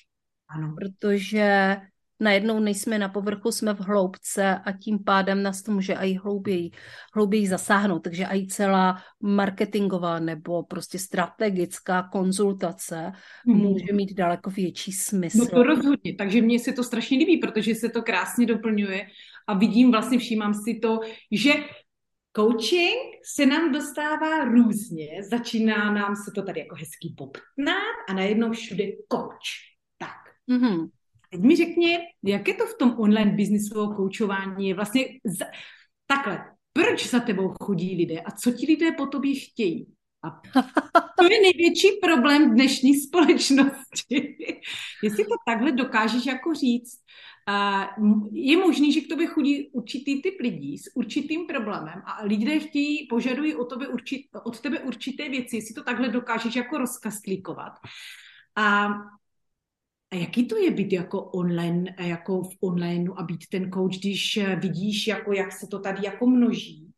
[0.47, 0.75] Ano.
[0.77, 1.77] Protože
[2.19, 6.71] najednou nejsme na povrchu, jsme v hloubce a tím pádem nás to může i hlouběji,
[7.13, 7.99] hlouběji zasáhnout.
[7.99, 13.11] Takže i celá marketingová nebo prostě strategická konzultace
[13.47, 13.57] hmm.
[13.57, 15.37] může mít daleko větší smysl.
[15.37, 19.07] No to rozhodně, takže mně se to strašně líbí, protože se to krásně doplňuje
[19.47, 20.99] a vidím, vlastně všímám si to,
[21.31, 21.53] že
[22.35, 22.97] Coaching
[23.35, 28.83] se nám dostává různě, začíná nám se to tady jako hezký poptnát a najednou všude
[29.11, 29.51] coach.
[29.97, 30.17] Tak.
[30.49, 30.89] Mm-hmm.
[31.29, 34.73] Teď mi řekni, jak je to v tom online biznisového koučování?
[34.73, 35.45] Vlastně za...
[36.07, 39.87] takhle, proč za tebou chodí lidé a co ti lidé po tobě chtějí?
[40.23, 40.41] A
[41.19, 44.37] to je největší problém dnešní společnosti.
[45.03, 46.99] Jestli to takhle dokážeš jako říct,
[48.31, 53.07] je možný, že k tobě chodí určitý typ lidí s určitým problémem a lidé chtějí,
[53.07, 57.73] požadují od tebe, určit, od tebe určité věci, jestli to takhle dokážeš jako rozkastlíkovat.
[58.55, 58.89] A
[60.11, 64.37] a jaký to je být jako online, jako v online a být ten coach, když
[64.37, 66.89] eh, vidíš, jako jak se to tady jako množí?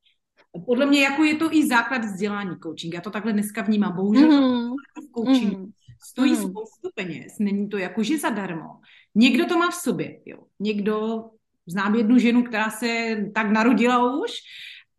[0.65, 2.93] Podle mě jako je to i základ vzdělání coaching.
[2.93, 3.95] Já to takhle dneska vnímám.
[3.95, 4.71] Bohužel mm.
[4.71, 5.71] v coachingu mm.
[6.03, 6.37] stojí mm.
[6.37, 7.39] spoustu peněz.
[7.39, 8.69] Není to jako, že zadarmo.
[9.15, 10.19] Někdo to má v sobě.
[10.25, 10.37] Jo.
[10.59, 11.23] Někdo,
[11.67, 14.31] znám jednu ženu, která se tak narodila už,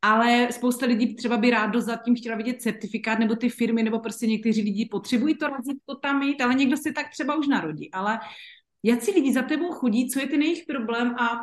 [0.02, 4.26] ale spousta lidí třeba by rádo zatím chtěla vidět certifikát nebo ty firmy, nebo prostě
[4.26, 7.90] někteří lidi potřebují to razítko tam mít, ale někdo se tak třeba už narodí.
[7.90, 8.18] Ale
[8.82, 11.38] jak si lidi za tebou chodí, co je ten jejich problém a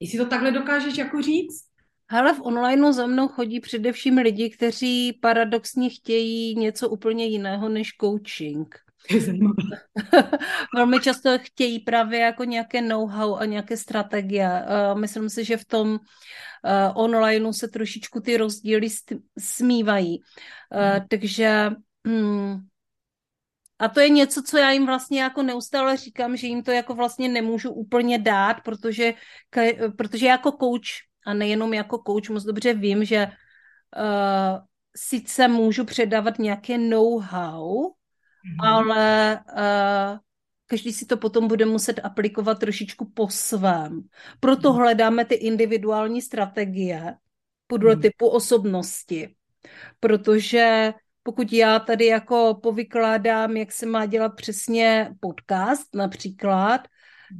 [0.00, 1.64] jestli to takhle dokážeš jako říct?
[2.10, 7.88] Hele, v onlineu za mnou chodí především lidi, kteří paradoxně chtějí něco úplně jiného než
[8.00, 8.83] coaching.
[10.74, 14.64] Velmi často chtějí právě jako nějaké know-how a nějaké strategie.
[14.94, 15.98] Myslím si, že v tom
[16.94, 18.88] onlineu se trošičku ty rozdíly
[19.38, 20.18] smívají.
[20.72, 21.06] Hmm.
[21.08, 21.70] Takže
[22.06, 22.60] hmm,
[23.78, 26.94] a to je něco, co já jim vlastně jako neustále říkám, že jim to jako
[26.94, 29.14] vlastně nemůžu úplně dát, protože,
[29.96, 34.58] protože jako coach a nejenom jako coach moc dobře vím, že uh,
[34.96, 37.90] sice můžu předávat nějaké know-how,
[38.44, 38.68] mm-hmm.
[38.68, 40.18] ale uh,
[40.66, 44.02] každý si to potom bude muset aplikovat trošičku po svém.
[44.40, 44.76] Proto mm-hmm.
[44.76, 47.14] hledáme ty individuální strategie
[47.66, 48.02] podle mm-hmm.
[48.02, 49.34] typu osobnosti.
[50.00, 56.80] Protože pokud já tady jako povykládám, jak se má dělat přesně podcast například,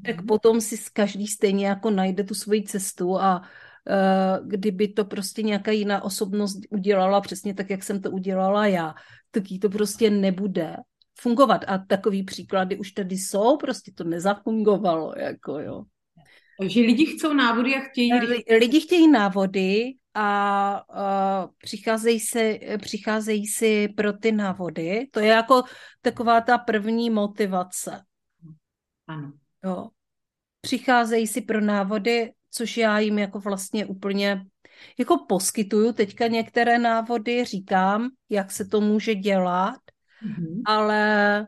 [0.04, 5.42] tak potom si každý stejně jako najde tu svoji cestu a uh, kdyby to prostě
[5.42, 8.94] nějaká jiná osobnost udělala přesně tak, jak jsem to udělala já,
[9.30, 10.76] tak jí to prostě nebude
[11.18, 11.64] fungovat.
[11.66, 15.84] A takový příklady už tady jsou, prostě to nezafungovalo, jako jo.
[16.60, 18.12] Takže lidi chcou návody a chtějí...
[18.58, 25.08] Lidi chtějí návody a uh, přicházejí, si, přicházejí si pro ty návody.
[25.10, 25.62] To je jako
[26.02, 28.02] taková ta první motivace.
[29.06, 29.32] Ano.
[29.64, 29.88] Jo.
[30.60, 34.44] Přicházejí si pro návody, což já jim jako vlastně úplně
[34.98, 39.80] jako poskytuju teďka některé návody, říkám, jak se to může dělat,
[40.22, 40.62] mm-hmm.
[40.64, 41.46] ale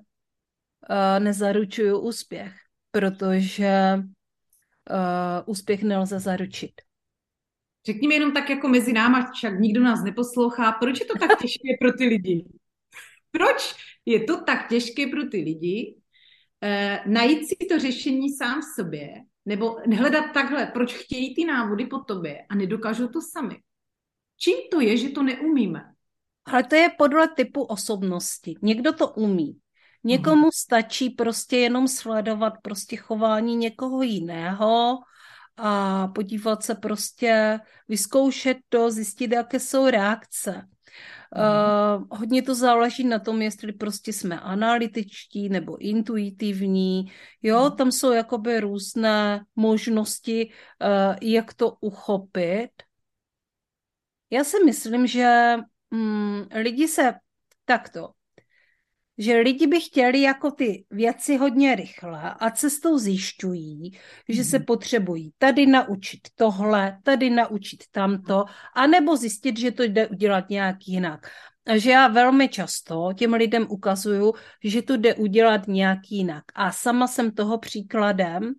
[0.91, 2.53] uh, nezaručuju úspěch,
[2.91, 6.73] protože uh, úspěch nelze zaručit.
[7.87, 11.39] Řekni mi jenom tak jako mezi náma, však nikdo nás neposlouchá, proč je to tak
[11.39, 12.45] těžké pro ty lidi?
[13.37, 13.75] proč
[14.07, 15.97] je to tak těžké pro ty lidi
[16.63, 19.09] eh, najít si to řešení sám v sobě,
[19.47, 23.57] nebo hledat takhle, proč chtějí ty návody po tobě a nedokážou to sami.
[24.37, 25.85] Čím to je, že to neumíme?
[26.47, 28.55] Ale to je podle typu osobnosti.
[28.63, 29.59] Někdo to umí.
[30.05, 30.51] Někomu mhm.
[30.55, 34.99] stačí prostě jenom sledovat prostě chování někoho jiného
[35.57, 40.69] a podívat se prostě, vyzkoušet to, zjistit, jaké jsou reakce.
[41.37, 47.13] Uh, hodně to záleží na tom, jestli prostě jsme analytičtí nebo intuitivní.
[47.43, 47.77] Jo, mhm.
[47.77, 52.71] tam jsou jakoby různé možnosti, uh, jak to uchopit.
[54.31, 55.57] Já si myslím, že
[55.91, 57.15] um, lidi se
[57.65, 58.09] takto,
[59.19, 63.91] že lidi by chtěli jako ty věci hodně rychle a cestou zjišťují,
[64.29, 64.65] že se mhm.
[64.65, 68.45] potřebují tady naučit tohle, tady naučit tamto,
[68.75, 71.27] anebo zjistit, že to jde udělat nějak jinak.
[71.67, 74.33] A že já velmi často těm lidem ukazuju,
[74.65, 76.45] že to jde udělat nějak jinak.
[76.55, 78.55] A sama jsem toho příkladem.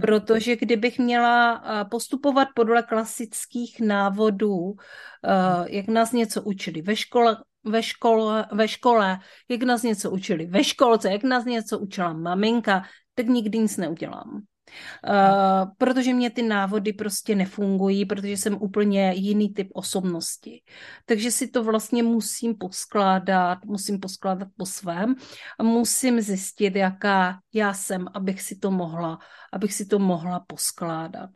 [0.00, 4.74] Protože kdybych měla postupovat podle klasických návodů,
[5.66, 10.64] jak nás něco učili ve škole, ve škole, ve škole, jak nás něco učili ve
[10.64, 14.42] školce, jak nás něco učila maminka, tak nikdy nic neudělám.
[15.08, 20.62] Uh, protože mě ty návody prostě nefungují, protože jsem úplně jiný typ osobnosti.
[21.04, 25.14] Takže si to vlastně musím poskládat, musím poskládat po svém
[25.58, 29.18] a musím zjistit, jaká já jsem, abych si to mohla,
[29.52, 31.30] abych si to mohla poskládat.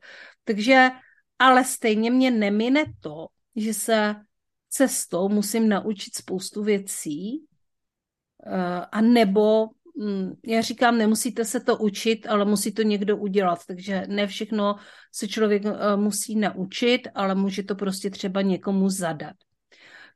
[0.45, 0.91] Takže,
[1.39, 4.17] ale stejně mě nemine to, že se
[4.69, 7.47] cestou musím naučit spoustu věcí,
[8.47, 9.69] eh, a nebo
[10.47, 14.77] já říkám, nemusíte se to učit, ale musí to někdo udělat, takže ne všechno
[15.13, 19.37] se člověk eh, musí naučit, ale může to prostě třeba někomu zadat.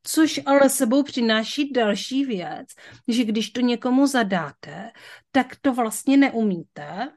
[0.02, 2.68] Což ale sebou přináší další věc,
[3.08, 4.90] že když to někomu zadáte,
[5.32, 7.12] tak to vlastně neumíte.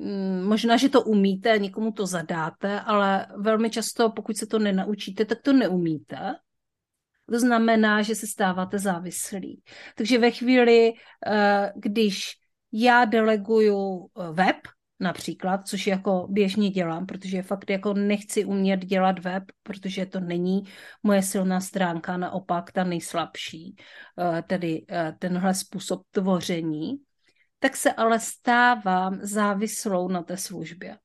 [0.00, 5.24] Hm, možná, že to umíte, někomu to zadáte, ale velmi často, pokud se to nenaučíte,
[5.24, 6.34] tak to neumíte.
[7.30, 9.62] To znamená, že se stáváte závislí.
[9.96, 10.92] Takže ve chvíli,
[11.26, 12.32] eh, když
[12.72, 14.56] já deleguju eh, web,
[15.00, 20.62] například, což jako běžně dělám, protože fakt jako nechci umět dělat web, protože to není
[21.02, 23.76] moje silná stránka, naopak ta nejslabší,
[24.18, 24.86] eh, tedy
[25.18, 26.96] tenhle způsob tvoření,
[27.58, 30.98] tak se ale stávám závislou na té službě.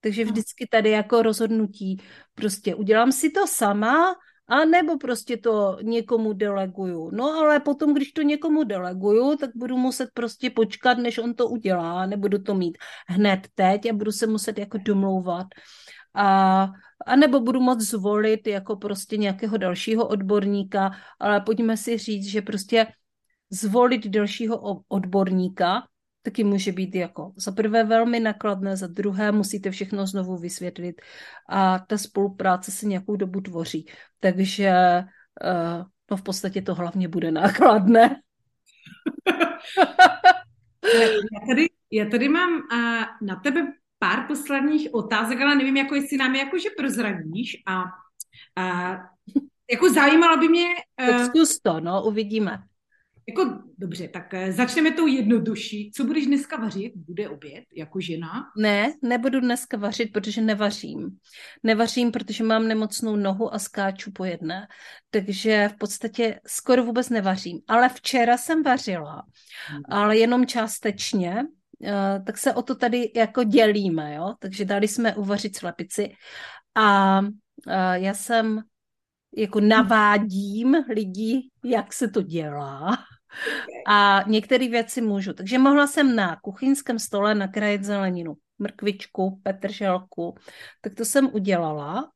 [0.00, 2.02] Takže vždycky tady jako rozhodnutí,
[2.34, 4.14] prostě udělám si to sama,
[4.48, 7.10] a nebo prostě to někomu deleguju.
[7.10, 11.48] No ale potom, když to někomu deleguju, tak budu muset prostě počkat, než on to
[11.48, 12.06] udělá.
[12.06, 12.78] Nebudu to mít
[13.08, 15.46] hned teď a budu se muset jako domlouvat.
[16.14, 16.68] A,
[17.06, 22.42] a nebo budu moct zvolit jako prostě nějakého dalšího odborníka, ale pojďme si říct, že
[22.42, 22.86] prostě
[23.50, 25.82] zvolit dalšího odborníka
[26.26, 31.02] taky může být jako za prvé velmi nakladné, za druhé musíte všechno znovu vysvětlit
[31.48, 33.86] a ta spolupráce se nějakou dobu tvoří.
[34.20, 34.74] Takže
[35.44, 38.02] uh, no v podstatě to hlavně bude nákladné.
[41.32, 46.16] já, tady, já tady mám uh, na tebe pár posledních otázek, ale nevím, jako jestli
[46.16, 47.84] nám je jakože prozradíš a
[48.58, 48.96] uh,
[49.70, 50.66] jako zajímalo by mě...
[50.96, 52.62] Tak zkus to, no, uvidíme.
[53.28, 55.90] Jako, dobře, tak eh, začneme tou jednodušší.
[55.94, 56.92] Co budeš dneska vařit?
[56.96, 58.44] Bude oběd jako žena?
[58.56, 61.18] Ne, nebudu dneska vařit, protože nevařím.
[61.62, 64.66] Nevařím, protože mám nemocnou nohu a skáču po jedné.
[65.10, 67.58] Takže v podstatě skoro vůbec nevařím.
[67.68, 69.22] Ale včera jsem vařila,
[69.66, 69.82] hmm.
[69.88, 71.44] ale jenom částečně,
[71.84, 74.34] eh, tak se o to tady jako dělíme, jo?
[74.38, 76.12] Takže dali jsme uvařit slepici
[76.74, 77.20] a
[77.68, 78.62] eh, já jsem
[79.36, 82.98] jako navádím lidi, jak se to dělá.
[83.86, 85.32] A některé věci můžu.
[85.32, 90.34] Takže mohla jsem na kuchyňském stole nakrájet zeleninu, mrkvičku, petrželku,
[90.80, 92.10] tak to jsem udělala,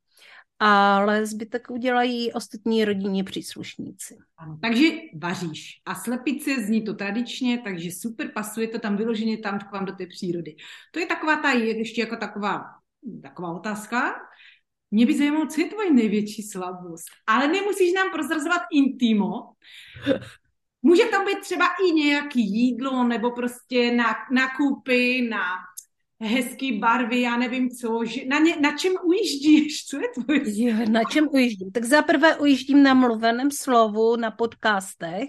[0.58, 4.16] ale zbytek udělají ostatní rodinní příslušníci.
[4.62, 4.84] Takže
[5.16, 5.82] vaříš.
[5.86, 9.92] A slepice zní to tradičně, takže super, pasuje to tam vyloženě tam k vám do
[9.92, 10.56] té přírody.
[10.92, 12.64] To je taková ta ještě jako taková,
[13.22, 14.14] taková otázka.
[14.90, 17.06] Mě by zajímalo, co je tvoje největší slabost.
[17.26, 19.52] Ale nemusíš nám prozrazovat intimo,
[20.82, 25.42] Může tam být třeba i nějaký jídlo, nebo prostě na, nakupy, na
[26.20, 30.40] hezký barvy, já nevím co, na, ně, na čem ujíždíš, co je tvoje?
[30.44, 31.72] Jo, na čem ujíždím?
[31.72, 35.28] Tak zaprvé ujíždím na mluveném slovu, na podcastech,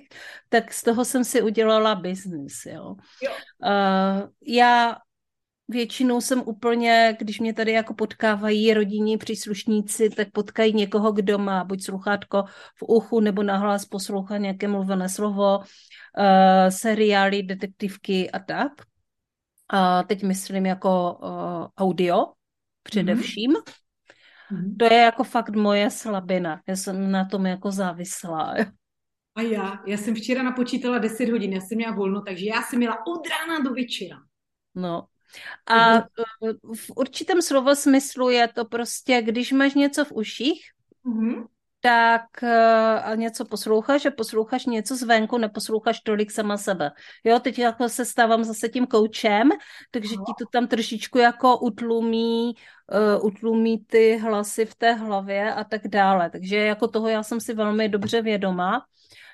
[0.49, 2.95] tak z toho jsem si udělala biznis, jo.
[3.23, 3.31] jo.
[3.63, 4.97] Uh, já
[5.71, 11.63] většinou jsem úplně, když mě tady jako potkávají rodinní příslušníci, tak potkají někoho, kdo má
[11.63, 12.43] buď sluchátko
[12.75, 15.65] v uchu nebo nahlas poslouchá nějaké mluvené slovo, uh,
[16.69, 18.71] seriály, detektivky a tak.
[19.69, 22.25] A teď myslím jako uh, audio
[22.83, 23.51] především.
[23.51, 24.75] Mm-hmm.
[24.79, 26.61] To je jako fakt moje slabina.
[26.67, 28.55] Já jsem na tom jako závislá.
[29.35, 32.79] A já, já jsem včera napočítala 10 hodin, já jsem měla volno, takže já jsem
[32.79, 34.17] měla od rána do večera.
[34.75, 35.07] No,
[35.65, 36.03] a mhm.
[36.75, 40.61] v určitém slova smyslu je to prostě, když máš něco v uších,
[41.05, 41.45] mm-hmm.
[41.81, 46.91] tak uh, něco posloucháš a posloucháš něco zvenku, neposloucháš tolik sama sebe.
[47.23, 49.49] Jo, teď jako se stávám zase tím koučem,
[49.91, 52.53] takže ti to tam trošičku jako utlumí,
[53.17, 56.29] uh, utlumí ty hlasy v té hlavě a tak dále.
[56.29, 58.85] Takže jako toho já jsem si velmi dobře vědoma,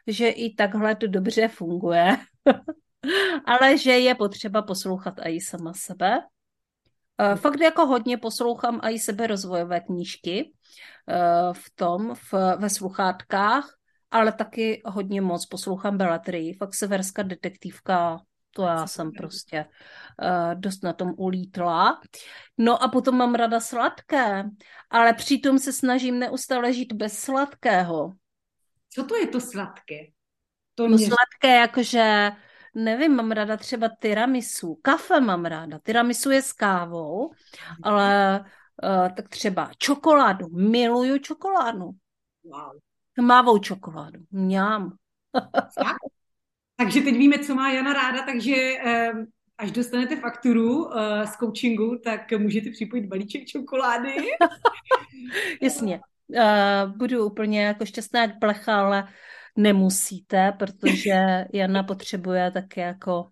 [0.08, 2.18] že i takhle to dobře funguje.
[3.46, 6.20] ale že je potřeba poslouchat i sama sebe.
[7.20, 10.54] Eh, fakt jako hodně poslouchám i sebe rozvojové knížky
[11.10, 13.78] eh, v tom, v, ve sluchátkách,
[14.12, 18.20] ale taky hodně moc poslouchám Bellatrix, fakt severská detektivka,
[18.58, 19.66] to já jsem prostě
[20.22, 22.02] uh, dost na tom ulítla.
[22.58, 24.44] No a potom mám rada sladké,
[24.90, 28.14] ale přitom se snažím neustále žít bez sladkého.
[28.90, 30.00] Co to je to sladké?
[30.76, 31.06] To no mě...
[31.06, 32.32] sladké jakože
[32.78, 37.32] nevím, mám ráda třeba tiramisu, kafe mám ráda, tiramisu je s kávou,
[37.84, 38.40] ale
[38.84, 41.92] uh, tak třeba čokoládu, miluju čokoládu.
[42.44, 42.78] Wow.
[43.16, 44.96] Tmavou čokoládu, mňám.
[46.76, 49.26] takže teď víme, co má Jana ráda, takže um,
[49.58, 54.16] až dostanete fakturu uh, z coachingu, tak můžete připojit balíček čokolády.
[55.62, 56.02] Jasně.
[56.28, 59.08] Uh, budu úplně jako šťastná jak plecha, ale
[59.58, 63.32] nemusíte, protože Jana potřebuje také jako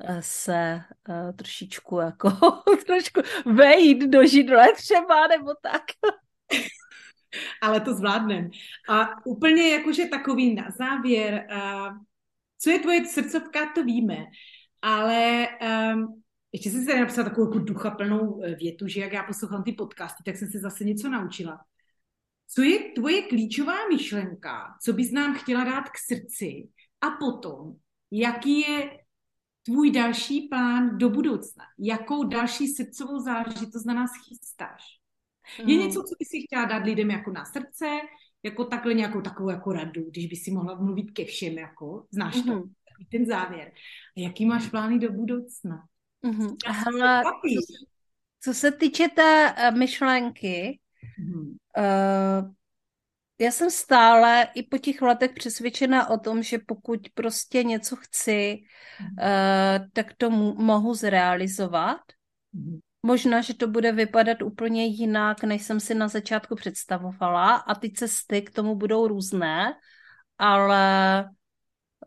[0.00, 2.30] eh, se uh, trošičku jako
[2.86, 5.82] trošku vejít do židle třeba, nebo tak.
[7.62, 8.50] Ale to zvládnem.
[8.88, 11.96] A úplně jakože takový na závěr, uh,
[12.58, 14.16] co je tvoje srdcovka, to víme,
[14.82, 15.48] ale
[15.94, 16.22] um,
[16.52, 20.36] ještě jsem se napsala takovou jako duchaplnou větu, že jak já poslouchám ty podcasty, tak
[20.36, 21.64] jsem se zase něco naučila.
[22.54, 26.68] Co je tvoje klíčová myšlenka, co bys nám chtěla dát k srdci
[27.00, 27.74] a potom,
[28.10, 28.98] jaký je
[29.62, 31.64] tvůj další plán do budoucna?
[31.78, 34.82] Jakou další srdcovou záležitost na nás chystáš?
[35.62, 35.68] Mm.
[35.68, 38.00] Je něco, co bys si chtěla dát lidem jako na srdce,
[38.42, 42.36] jako takhle nějakou takovou jako radu, když by si mohla mluvit ke všem, jako, znáš
[42.36, 42.42] mm.
[42.42, 42.62] to,
[43.12, 43.72] ten závěr.
[44.16, 45.84] A jaký máš plány do budoucna?
[46.24, 46.56] Mm-hmm.
[46.66, 47.30] Hele, co,
[48.40, 51.56] co se týče té uh, myšlenky, Mm-hmm.
[51.78, 52.52] Uh,
[53.38, 58.62] já jsem stále i po těch letech přesvědčena o tom, že pokud prostě něco chci,
[59.00, 62.00] uh, tak to mohu zrealizovat.
[62.54, 62.78] Mm-hmm.
[63.02, 67.92] Možná, že to bude vypadat úplně jinak, než jsem si na začátku představovala a ty
[67.92, 69.74] cesty k tomu budou různé,
[70.38, 71.24] ale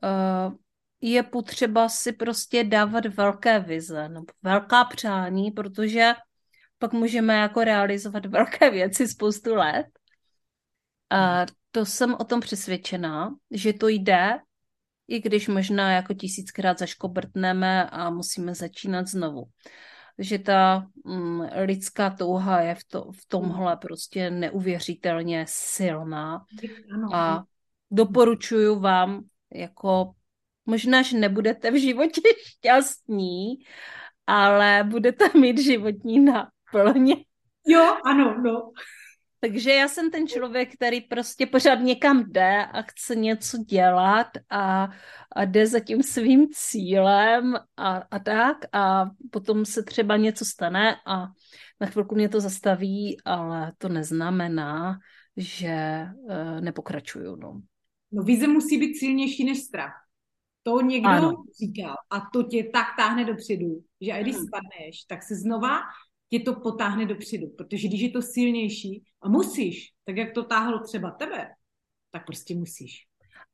[0.04, 0.54] uh,
[1.02, 6.14] je potřeba si prostě dávat velké vize, nebo velká přání, protože
[6.80, 9.86] pak můžeme jako realizovat velké věci spoustu let.
[11.10, 14.40] A to jsem o tom přesvědčená, že to jde,
[15.08, 19.44] i když možná jako tisíckrát zaškobrtneme a musíme začínat znovu.
[20.18, 26.46] Že ta mm, lidská touha je v, to, v tomhle prostě neuvěřitelně silná.
[27.14, 27.44] A
[27.92, 29.24] doporučuju vám,
[29.54, 30.12] jako
[30.66, 33.56] možná, že nebudete v životě šťastní,
[34.28, 36.52] ale budete mít životní na,
[36.84, 37.16] plně.
[37.68, 38.72] Jo, ano, no.
[39.40, 44.90] Takže já jsem ten člověk, který prostě pořád někam jde a chce něco dělat a,
[45.36, 50.96] a jde za tím svým cílem a, a tak a potom se třeba něco stane
[51.06, 51.28] a
[51.82, 55.00] na chvilku mě to zastaví, ale to neznamená,
[55.38, 57.36] že uh, nepokračuju.
[57.36, 57.62] No.
[58.12, 59.94] no vize musí být silnější než strach.
[60.64, 61.44] To někdo ano.
[61.60, 64.46] říkal a to tě tak táhne dopředu, že i když hmm.
[64.46, 65.80] spadneš, tak se znova
[66.30, 70.80] tě to potáhne dopředu, protože když je to silnější a musíš, tak jak to táhlo
[70.80, 71.48] třeba tebe,
[72.12, 73.06] tak prostě musíš.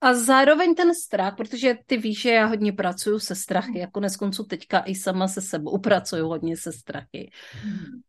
[0.01, 4.17] A zároveň ten strach, protože ty víš, že já hodně pracuju se strachy, jako konec
[4.17, 7.31] konců teďka i sama se sebou pracuju hodně se strachy.
[7.63, 8.01] Hmm.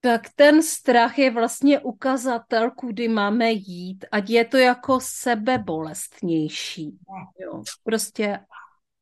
[0.00, 6.98] Tak ten strach je vlastně ukazatel, kudy máme jít, ať je to jako sebebolestnější.
[7.38, 8.38] Jo, prostě...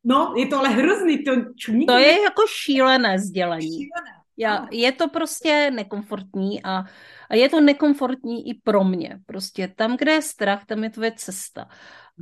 [0.05, 1.87] No, je to ale hrozný, to čumí.
[1.87, 3.77] To je jako šílené sdělení.
[3.77, 4.20] Šílené.
[4.41, 6.85] Já, je to prostě nekomfortní a,
[7.31, 9.19] a je to nekomfortní i pro mě.
[9.27, 11.69] Prostě tam, kde je strach, tam je tvoje cesta.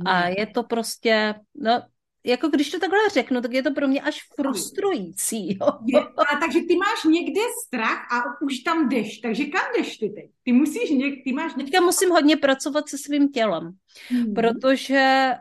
[0.05, 1.81] A je to prostě, no,
[2.25, 5.57] jako když to takhle řeknu, tak je to pro mě až frustrující.
[5.61, 5.67] Jo?
[5.85, 10.09] Je, a takže ty máš někde strach a už tam jdeš, takže kam jdeš ty
[10.09, 10.31] teď?
[10.43, 11.53] Ty musíš něk, ty máš...
[11.53, 13.71] Teďka musím hodně pracovat se svým tělem,
[14.09, 14.33] hmm.
[14.33, 15.31] protože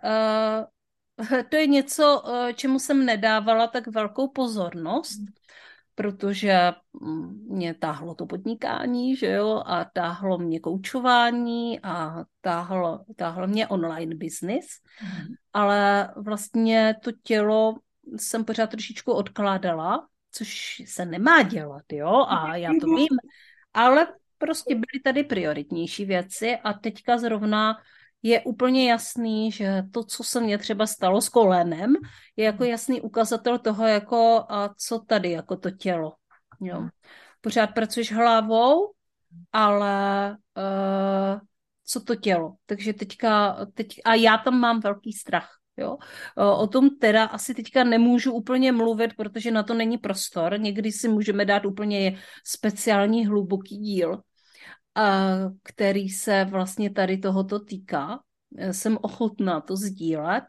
[1.29, 5.19] uh, to je něco, uh, čemu jsem nedávala tak velkou pozornost.
[5.19, 5.38] Hmm
[5.99, 13.47] protože mm, mě táhlo to podnikání, že jo, a táhlo mě koučování a táhlo, táhlo
[13.47, 14.67] mě online business,
[15.03, 15.35] mm.
[15.53, 17.75] ale vlastně to tělo
[18.17, 23.19] jsem pořád trošičku odkládala, což se nemá dělat, jo, a já to vím,
[23.75, 24.07] ale
[24.39, 27.77] prostě byly tady prioritnější věci a teďka zrovna
[28.23, 31.95] je úplně jasný, že to, co se mně třeba stalo s kolenem,
[32.37, 32.71] je jako hmm.
[32.71, 36.13] jasný ukazatel toho, jako a co tady, jako to tělo.
[36.61, 36.77] Jo.
[36.77, 36.89] Hmm.
[37.41, 38.93] Pořád pracuješ hlavou,
[39.53, 41.41] ale uh,
[41.85, 42.55] co to tělo.
[42.67, 45.49] Takže teďka, teď, a já tam mám velký strach.
[45.77, 45.97] Jo?
[46.37, 50.61] O tom teda asi teďka nemůžu úplně mluvit, protože na to není prostor.
[50.61, 54.23] Někdy si můžeme dát úplně speciální hluboký díl,
[55.63, 58.21] který se vlastně tady tohoto týká.
[58.71, 60.45] Jsem ochotná to sdílet,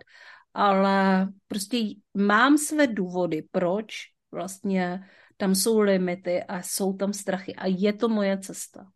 [0.53, 1.77] ale prostě
[2.13, 3.93] mám své důvody, proč
[4.31, 5.03] vlastně
[5.37, 8.91] tam jsou limity a jsou tam strachy a je to moje cesta.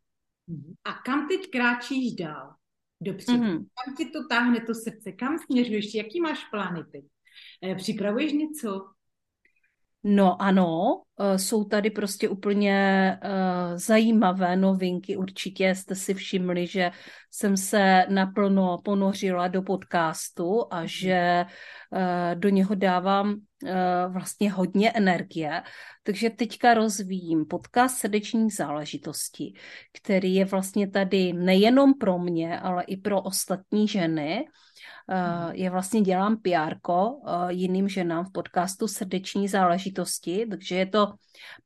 [0.83, 2.55] A kam teď kráčíš dál?
[3.01, 3.31] Dobře.
[3.31, 3.65] Mm-hmm.
[3.85, 5.11] Kam ti to táhne to srdce?
[5.11, 5.93] Kam směřuješ?
[5.93, 7.05] Jaký máš plány teď?
[7.63, 8.92] Eh, připravuješ něco?
[10.03, 15.17] No ano, eh, jsou tady prostě úplně uh, zajímavé novinky.
[15.17, 16.91] Určitě jste si všimli, že
[17.31, 21.45] jsem se naplno ponořila do podcastu a že
[21.91, 23.35] uh, do něho dávám
[24.09, 25.63] vlastně hodně energie.
[26.03, 29.53] Takže teďka rozvíjím podcast srdeční záležitosti,
[29.93, 34.72] který je vlastně tady nejenom pro mě, ale i pro ostatní ženy Eh,
[35.51, 41.13] je vlastně dělám PR eh, jiným ženám v podcastu Srdeční záležitosti, takže je to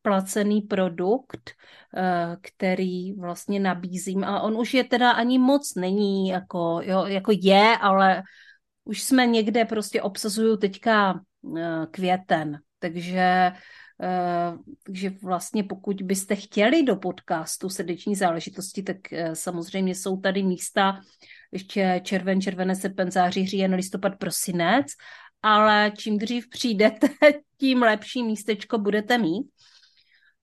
[0.02, 1.52] placený produkt,
[1.98, 7.32] eh, který vlastně nabízím a on už je teda ani moc není, jako, jo, jako
[7.42, 8.24] je, ale
[8.84, 11.20] už jsme někde prostě obsazuju teďka
[11.92, 13.52] květen, takže
[14.84, 18.98] takže vlastně pokud byste chtěli do podcastu srdeční záležitosti, tak
[19.34, 21.02] samozřejmě jsou tady místa
[21.52, 24.88] ještě červen, červené, srpen, září, říjen, listopad, prosinec,
[25.42, 27.08] ale čím dřív přijdete,
[27.58, 29.48] tím lepší místečko budete mít.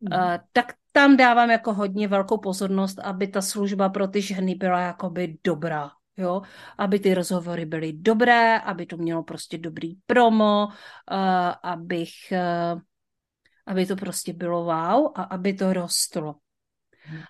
[0.00, 0.12] Mm.
[0.12, 4.80] Uh, tak tam dávám jako hodně velkou pozornost, aby ta služba pro ty ženy byla
[4.80, 6.42] jakoby dobrá, jo,
[6.78, 11.16] aby ty rozhovory byly dobré, aby to mělo prostě dobrý promo, uh,
[11.62, 12.80] abych, uh,
[13.66, 16.34] aby to prostě bylo wow a aby to rostlo.
[17.10, 17.20] Mm.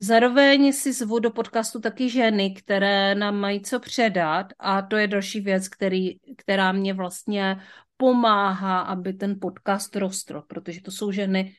[0.00, 5.06] Zároveň si zvu do podcastu taky ženy, které nám mají co předat a to je
[5.06, 7.60] další věc, který, která mě vlastně
[7.96, 11.54] pomáhá, aby ten podcast rostl, protože to jsou ženy,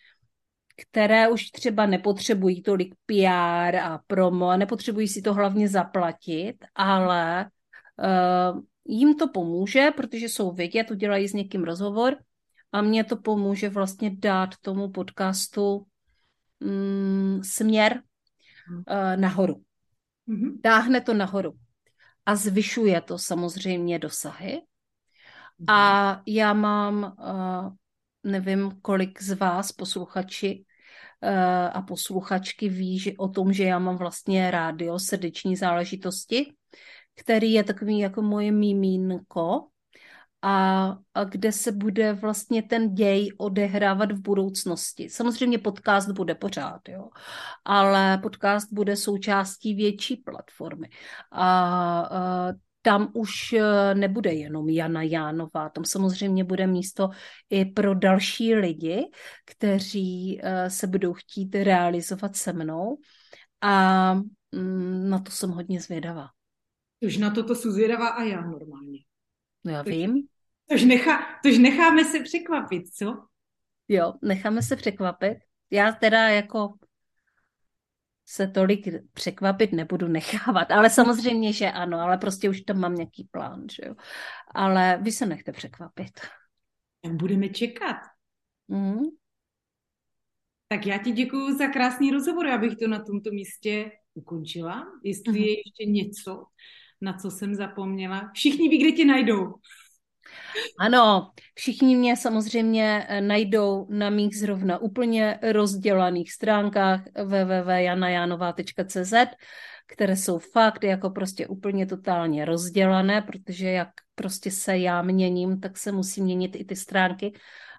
[0.82, 7.50] které už třeba nepotřebují tolik PR a promo a nepotřebují si to hlavně zaplatit, ale
[8.56, 12.18] uh, jim to pomůže, protože jsou vědět, udělají s někým rozhovor
[12.72, 15.86] a mě to pomůže vlastně dát tomu podcastu
[16.60, 18.02] mm, směr,
[18.70, 18.84] uh,
[19.16, 19.64] nahoru.
[20.28, 20.62] Mm-hmm.
[20.62, 21.54] Táhne to nahoru.
[22.26, 24.62] A zvyšuje to samozřejmě dosahy.
[25.62, 25.74] Mm-hmm.
[25.74, 27.74] A já mám, uh,
[28.24, 30.66] nevím, kolik z vás posluchači
[31.24, 31.30] uh,
[31.74, 36.54] a posluchačky ví že, o tom, že já mám vlastně rádio srdeční záležitosti,
[37.16, 39.68] který je takový jako moje mimínko,
[40.42, 45.10] a, a kde se bude vlastně ten děj odehrávat v budoucnosti.
[45.10, 47.10] Samozřejmě podcast bude pořád, jo,
[47.66, 50.90] ale podcast bude součástí větší platformy.
[51.32, 57.10] A, a tam už e, nebude jenom Jana Jánová, tam samozřejmě bude místo
[57.50, 59.10] i pro další lidi,
[59.46, 62.98] kteří e, se budou chtít realizovat se mnou
[63.62, 64.14] a
[64.52, 66.28] mm, na to jsem hodně zvědavá.
[67.06, 69.09] Už na to to jsou zvědavá a já normálně.
[69.64, 70.28] No já vím.
[70.70, 73.26] Tož, nechá, tož necháme se překvapit, co?
[73.88, 75.38] Jo, necháme se překvapit.
[75.72, 76.74] Já teda jako
[78.26, 83.24] se tolik překvapit nebudu nechávat, ale samozřejmě, že ano, ale prostě už tam mám nějaký
[83.32, 83.96] plán, že jo.
[84.56, 86.20] Ale vy se nechte překvapit.
[87.02, 87.98] Tak budeme čekat.
[88.68, 89.00] Mm.
[90.68, 94.86] Tak já ti děkuji za krásný rozhovor, abych to na tomto místě ukončila.
[95.04, 95.38] Jestli mm.
[95.38, 96.46] je ještě něco,
[97.02, 98.32] na co jsem zapomněla.
[98.34, 99.54] Všichni ví, kde tě najdou.
[100.80, 109.14] Ano, všichni mě samozřejmě eh, najdou na mých zrovna úplně rozdělaných stránkách www.janajanova.cz,
[109.88, 115.78] které jsou fakt jako prostě úplně totálně rozdělané, protože jak prostě se já měním, tak
[115.78, 117.34] se musí měnit i ty stránky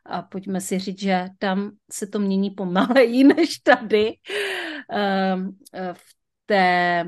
[0.07, 4.15] a pojďme si říct, že tam se to mění pomaleji než tady
[4.91, 5.51] ehm,
[5.93, 6.15] v
[6.47, 7.05] té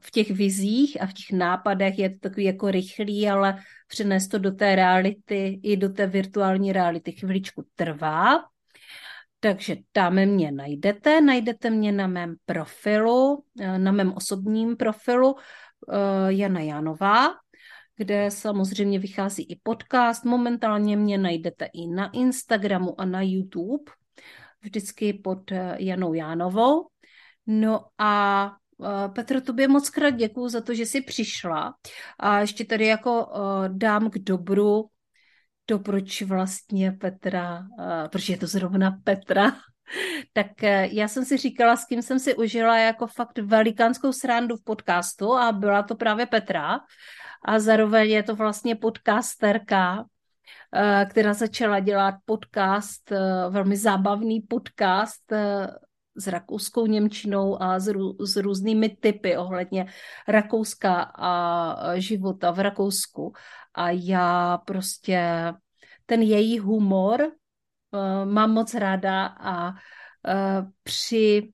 [0.00, 3.58] v těch vizích a v těch nápadech je to takový jako rychlý, ale
[3.88, 8.44] přenést to do té reality i do té virtuální reality chviličku trvá.
[9.40, 16.32] Takže tam mě najdete, najdete mě na mém profilu, eh, na mém osobním profilu eh,
[16.32, 17.28] Jana Janová,
[17.96, 20.24] kde samozřejmě vychází i podcast.
[20.24, 23.92] Momentálně mě najdete i na Instagramu a na YouTube,
[24.60, 26.88] vždycky pod eh, Janou Jánovou.
[27.46, 28.52] No a
[29.14, 31.74] Petro, tobě moc krát děkuju za to, že jsi přišla.
[32.18, 33.32] A ještě tady jako
[33.68, 34.88] dám k dobru
[35.66, 37.66] to, proč vlastně Petra,
[38.12, 39.52] proč je to zrovna Petra,
[40.32, 40.62] tak
[40.92, 45.32] já jsem si říkala, s kým jsem si užila jako fakt velikánskou srandu v podcastu
[45.32, 46.80] a byla to právě Petra.
[47.44, 50.04] A zároveň je to vlastně podcasterka,
[51.10, 53.12] která začala dělat podcast,
[53.50, 55.32] velmi zábavný podcast
[56.16, 59.86] s rakouskou Němčinou a s, rů, s různými typy ohledně
[60.28, 63.32] Rakouska a života v Rakousku.
[63.74, 65.52] A já prostě
[66.06, 71.48] ten její humor uh, mám moc ráda a uh, při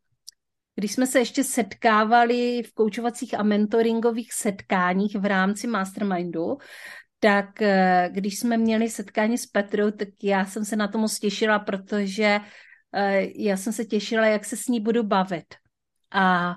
[0.75, 6.57] když jsme se ještě setkávali v koučovacích a mentoringových setkáních v rámci Mastermindu,
[7.19, 11.19] tak eh, když jsme měli setkání s Petrou, tak já jsem se na to moc
[11.19, 12.41] těšila, protože
[13.36, 15.55] já jsem se těšila, jak se s ní budu bavit.
[16.11, 16.55] A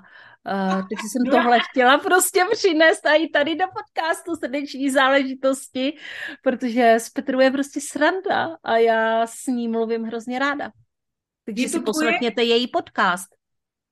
[0.52, 5.96] Uh, takže jsem tohle chtěla prostě přinést i tady do podcastu srdeční záležitosti,
[6.42, 10.70] protože s Petrou je prostě sranda a já s ní mluvím hrozně ráda.
[11.44, 11.84] Takže je to si tvoje?
[11.84, 13.28] poslechněte její podcast.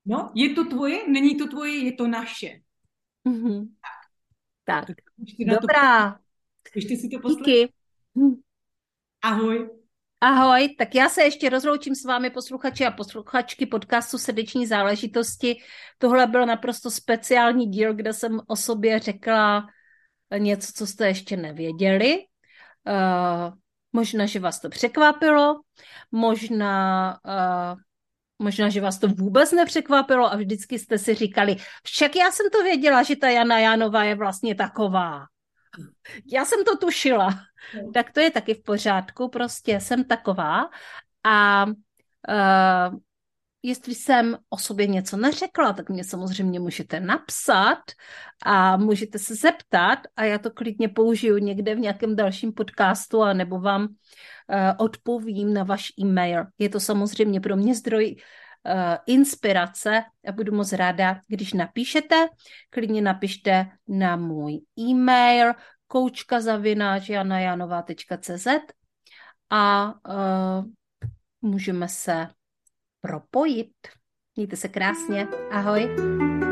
[0.04, 2.60] No, je to tvoje, není to tvoje, je to naše.
[3.28, 3.68] Mm-hmm.
[4.64, 4.86] Tak.
[4.86, 4.96] tak
[5.60, 6.18] Dobrá.
[6.74, 7.46] Ještě si to poslechnout.
[7.46, 7.72] Díky.
[9.22, 9.81] Ahoj.
[10.24, 15.56] Ahoj, tak já se ještě rozloučím s vámi posluchači a posluchačky podcastu Srdeční záležitosti.
[15.98, 19.66] Tohle byl naprosto speciální díl, kde jsem o sobě řekla
[20.38, 22.18] něco, co jste ještě nevěděli.
[22.86, 23.54] Uh,
[23.92, 25.60] možná, že vás to překvapilo,
[26.12, 27.78] možná, uh,
[28.38, 32.62] možná, že vás to vůbec nepřekvapilo a vždycky jste si říkali, však já jsem to
[32.62, 35.31] věděla, že ta Jana Janová je vlastně taková.
[36.32, 37.30] Já jsem to tušila.
[37.82, 37.92] No.
[37.92, 40.70] Tak to je taky v pořádku, prostě jsem taková.
[41.24, 42.98] A uh,
[43.62, 47.78] jestli jsem o sobě něco neřekla, tak mě samozřejmě můžete napsat
[48.44, 53.32] a můžete se zeptat a já to klidně použiju někde v nějakém dalším podcastu a
[53.32, 53.88] nebo vám uh,
[54.78, 56.44] odpovím na váš e-mail.
[56.58, 58.22] Je to samozřejmě pro mě zdroj uh,
[59.06, 62.28] inspirace a budu moc ráda, když napíšete.
[62.70, 65.52] Klidně napište na můj e-mail
[65.86, 68.46] koučka zavináč janajanová.cz
[69.50, 70.64] a uh,
[71.42, 72.28] můžeme se
[73.00, 73.72] propojit.
[74.36, 75.26] Mějte se krásně.
[75.50, 76.51] Ahoj.